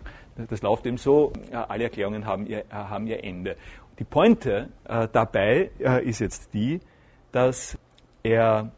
Das 0.49 0.62
läuft 0.62 0.86
eben 0.86 0.97
so, 0.97 1.34
alle 1.51 1.86
Erklärungen 1.86 2.25
haben 2.25 2.45
ihr, 2.45 2.63
haben 2.69 3.08
ihr 3.08 3.23
Ende. 3.23 3.58
Die 3.99 4.05
Pointe 4.05 4.69
dabei 5.12 5.71
ist 6.03 6.19
jetzt 6.19 6.53
die, 6.53 6.79
dass 7.34 7.77
er 8.23 8.71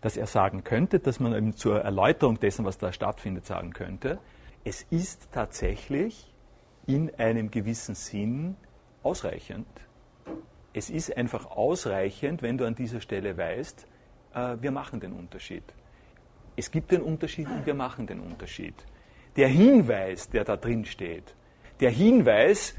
dass 0.00 0.16
er 0.16 0.26
sagen 0.26 0.64
könnte, 0.64 0.98
dass 0.98 1.20
man 1.20 1.34
eben 1.34 1.56
zur 1.56 1.80
Erläuterung 1.80 2.38
dessen, 2.38 2.64
was 2.64 2.78
da 2.78 2.92
stattfindet, 2.92 3.46
sagen 3.46 3.72
könnte, 3.72 4.18
es 4.64 4.82
ist 4.90 5.32
tatsächlich 5.32 6.32
in 6.86 7.14
einem 7.16 7.50
gewissen 7.50 7.94
Sinn 7.94 8.56
ausreichend. 9.02 9.66
Es 10.78 10.90
ist 10.90 11.16
einfach 11.16 11.50
ausreichend, 11.50 12.40
wenn 12.40 12.56
du 12.56 12.64
an 12.64 12.76
dieser 12.76 13.00
Stelle 13.00 13.36
weißt, 13.36 13.84
äh, 14.32 14.56
wir 14.60 14.70
machen 14.70 15.00
den 15.00 15.12
Unterschied. 15.12 15.64
Es 16.54 16.70
gibt 16.70 16.92
den 16.92 17.02
Unterschied 17.02 17.48
und 17.48 17.66
wir 17.66 17.74
machen 17.74 18.06
den 18.06 18.20
Unterschied. 18.20 18.76
Der 19.34 19.48
Hinweis, 19.48 20.30
der 20.30 20.44
da 20.44 20.56
drin 20.56 20.84
steht, 20.84 21.34
der 21.80 21.90
Hinweis, 21.90 22.76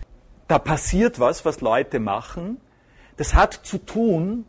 da 0.48 0.60
passiert 0.60 1.20
was, 1.20 1.44
was 1.44 1.60
Leute 1.60 2.00
machen, 2.00 2.62
das 3.18 3.34
hat 3.34 3.54
zu 3.54 3.80
tun 3.80 4.46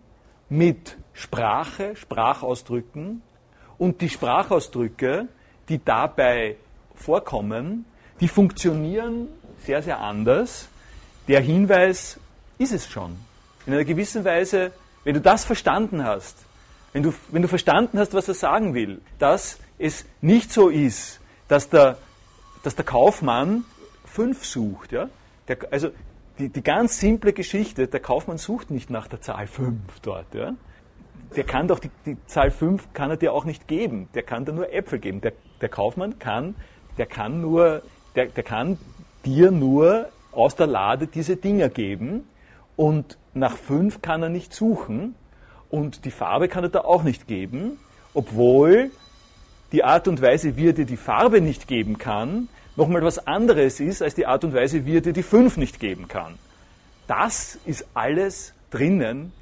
mit 0.48 0.96
Sprache, 1.12 1.96
Sprachausdrücken 1.96 3.20
und 3.78 4.00
die 4.00 4.10
Sprachausdrücke, 4.10 5.26
die 5.68 5.84
dabei 5.84 6.54
vorkommen, 6.94 7.84
die 8.20 8.28
funktionieren 8.28 9.26
sehr, 9.58 9.82
sehr 9.82 9.98
anders. 9.98 10.68
Der 11.26 11.40
Hinweis 11.40 12.20
ist 12.56 12.72
es 12.72 12.86
schon. 12.86 13.28
In 13.66 13.74
einer 13.74 13.84
gewissen 13.84 14.24
Weise, 14.24 14.72
wenn 15.04 15.14
du 15.14 15.20
das 15.20 15.44
verstanden 15.44 16.04
hast, 16.04 16.36
wenn 16.92 17.02
du, 17.02 17.14
wenn 17.30 17.42
du 17.42 17.48
verstanden 17.48 17.98
hast, 17.98 18.14
was 18.14 18.28
er 18.28 18.34
sagen 18.34 18.74
will, 18.74 19.00
dass 19.18 19.58
es 19.78 20.04
nicht 20.20 20.52
so 20.52 20.68
ist, 20.68 21.20
dass 21.48 21.68
der, 21.68 21.98
dass 22.62 22.74
der 22.74 22.84
Kaufmann 22.84 23.64
fünf 24.04 24.44
sucht. 24.44 24.92
Ja? 24.92 25.08
Der, 25.48 25.58
also 25.70 25.90
die, 26.38 26.48
die 26.48 26.62
ganz 26.62 26.98
simple 26.98 27.32
Geschichte, 27.32 27.86
der 27.86 28.00
Kaufmann 28.00 28.38
sucht 28.38 28.70
nicht 28.70 28.90
nach 28.90 29.06
der 29.06 29.20
Zahl 29.20 29.46
fünf 29.46 30.00
dort. 30.02 30.34
Ja? 30.34 30.54
der 31.36 31.44
kann 31.44 31.68
doch 31.68 31.78
die, 31.78 31.90
die, 32.06 32.16
Zahl 32.26 32.50
5 32.50 32.92
kann 32.92 33.10
er 33.10 33.16
dir 33.16 33.32
auch 33.32 33.44
nicht 33.44 33.68
geben. 33.68 34.08
Der 34.14 34.22
kann 34.22 34.44
dir 34.44 34.52
nur 34.52 34.72
Äpfel 34.72 34.98
geben. 34.98 35.20
Der, 35.20 35.32
der 35.60 35.68
Kaufmann 35.68 36.18
kann, 36.18 36.54
der 36.98 37.06
kann 37.06 37.40
nur, 37.40 37.82
der, 38.16 38.26
der 38.26 38.42
kann 38.42 38.78
dir 39.24 39.50
nur 39.50 40.08
aus 40.32 40.56
der 40.56 40.66
Lade 40.66 41.06
diese 41.06 41.36
Dinger 41.36 41.68
geben 41.68 42.28
und 42.76 43.18
nach 43.34 43.56
5 43.56 44.02
kann 44.02 44.22
er 44.22 44.28
nicht 44.28 44.52
suchen 44.52 45.14
und 45.68 46.04
die 46.04 46.10
Farbe 46.10 46.48
kann 46.48 46.64
er 46.64 46.70
da 46.70 46.80
auch 46.80 47.02
nicht 47.02 47.26
geben, 47.26 47.78
obwohl 48.14 48.90
die 49.72 49.84
Art 49.84 50.08
und 50.08 50.20
Weise, 50.20 50.56
wie 50.56 50.68
er 50.68 50.72
dir 50.72 50.86
die 50.86 50.96
Farbe 50.96 51.40
nicht 51.40 51.68
geben 51.68 51.98
kann, 51.98 52.48
nochmal 52.76 53.02
was 53.02 53.26
anderes 53.26 53.78
ist 53.78 54.02
als 54.02 54.14
die 54.14 54.26
Art 54.26 54.44
und 54.44 54.52
Weise, 54.52 54.84
wie 54.84 54.96
er 54.96 55.00
dir 55.00 55.12
die 55.12 55.22
5 55.22 55.56
nicht 55.56 55.78
geben 55.78 56.08
kann. 56.08 56.38
Das 57.06 57.58
ist 57.66 57.86
alles 57.94 58.52
drinnen 58.70 59.32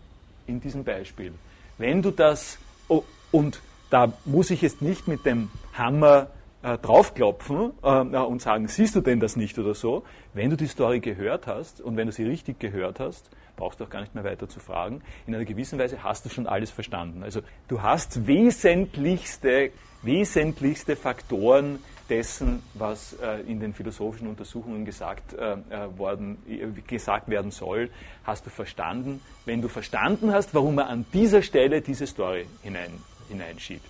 in 0.47 0.61
diesem 0.61 0.85
Beispiel. 0.85 1.33
Wenn 1.79 2.03
du 2.03 2.11
das, 2.11 2.59
oh, 2.89 3.05
und 3.31 3.61
da 3.91 4.13
muss 4.25 4.51
ich 4.51 4.63
jetzt 4.63 4.83
nicht 4.83 5.09
mit 5.09 5.25
dem 5.25 5.51
Hammer 5.75 6.29
äh, 6.63 6.79
draufklopfen 6.79 7.73
äh, 7.83 7.89
und 7.89 8.43
sagen, 8.43 8.69
siehst 8.69 8.97
du 8.97 9.01
denn 9.01 9.21
das 9.21 9.37
nicht 9.37 9.59
oder 9.59 9.75
so. 9.75 10.05
Wenn 10.35 10.51
du 10.51 10.57
die 10.57 10.67
Story 10.67 11.01
gehört 11.01 11.47
hast 11.47 11.81
und 11.81 11.97
wenn 11.97 12.07
du 12.07 12.13
sie 12.13 12.25
richtig 12.25 12.59
gehört 12.59 13.01
hast, 13.01 13.31
brauchst 13.57 13.81
du 13.81 13.85
auch 13.85 13.91
gar 13.91 14.01
nicht 14.01 14.15
mehr 14.15 14.25
weiter 14.25 14.49
zu 14.49 14.61
fragen. 14.61 15.03
In 15.27 15.35
einer 15.35 15.45
gewissen 15.45 15.79
Weise 15.79 16.03
hast 16.03 16.25
du 16.25 16.31
schon 16.31 16.47
alles 16.47 16.71
verstanden. 16.71 17.23
Also 17.23 17.41
du 17.67 17.83
hast 17.83 18.27
wesentlichste, 18.27 19.71
wesentlichste 20.03 20.97
Faktoren 20.97 21.81
dessen, 22.09 22.63
was 22.75 23.15
äh, 23.15 23.41
in 23.43 23.61
den 23.61 23.75
philosophischen 23.75 24.29
Untersuchungen 24.29 24.85
gesagt, 24.85 25.35
äh, 25.35 25.53
äh, 25.53 25.99
worden, 25.99 26.39
gesagt 26.87 27.29
werden 27.29 27.51
soll, 27.51 27.91
hast 28.25 28.47
du 28.47 28.51
verstanden. 28.51 29.21
Wenn 29.45 29.61
du 29.61 29.69
verstanden 29.69 30.33
hast, 30.33 30.55
warum 30.55 30.79
er 30.79 30.89
an 30.89 31.05
dieser 31.13 31.43
Stelle 31.43 31.83
diese 31.83 32.07
Story 32.07 32.47
hinein, 32.63 32.93
hineinschiebt. 33.29 33.85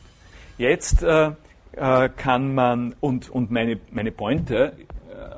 Jetzt 0.57 1.03
äh, 1.03 1.31
äh, 1.79 2.09
kann 2.09 2.55
man, 2.55 2.95
und, 3.01 3.31
und 3.31 3.51
meine, 3.51 3.79
meine 3.91 4.13
Pointe, 4.13 4.75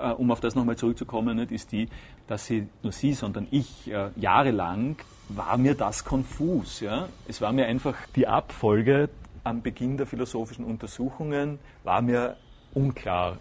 äh, 0.00 0.10
um 0.12 0.30
auf 0.30 0.40
das 0.40 0.54
nochmal 0.54 0.76
zurückzukommen, 0.76 1.36
nicht, 1.36 1.52
ist 1.52 1.72
die, 1.72 1.88
dass 2.26 2.46
sie, 2.46 2.68
nur 2.82 2.92
sie, 2.92 3.12
sondern 3.12 3.48
ich 3.50 3.90
jahrelang 4.14 4.96
war 5.28 5.58
mir 5.58 5.74
das 5.74 6.04
konfus. 6.04 6.80
Ja? 6.80 7.08
Es 7.26 7.40
war 7.40 7.52
mir 7.52 7.66
einfach 7.66 7.96
die 8.14 8.26
Abfolge 8.28 9.08
am 9.44 9.62
Beginn 9.62 9.96
der 9.96 10.06
philosophischen 10.06 10.64
Untersuchungen, 10.64 11.58
war 11.84 12.02
mir 12.02 12.36
unklar. 12.74 13.38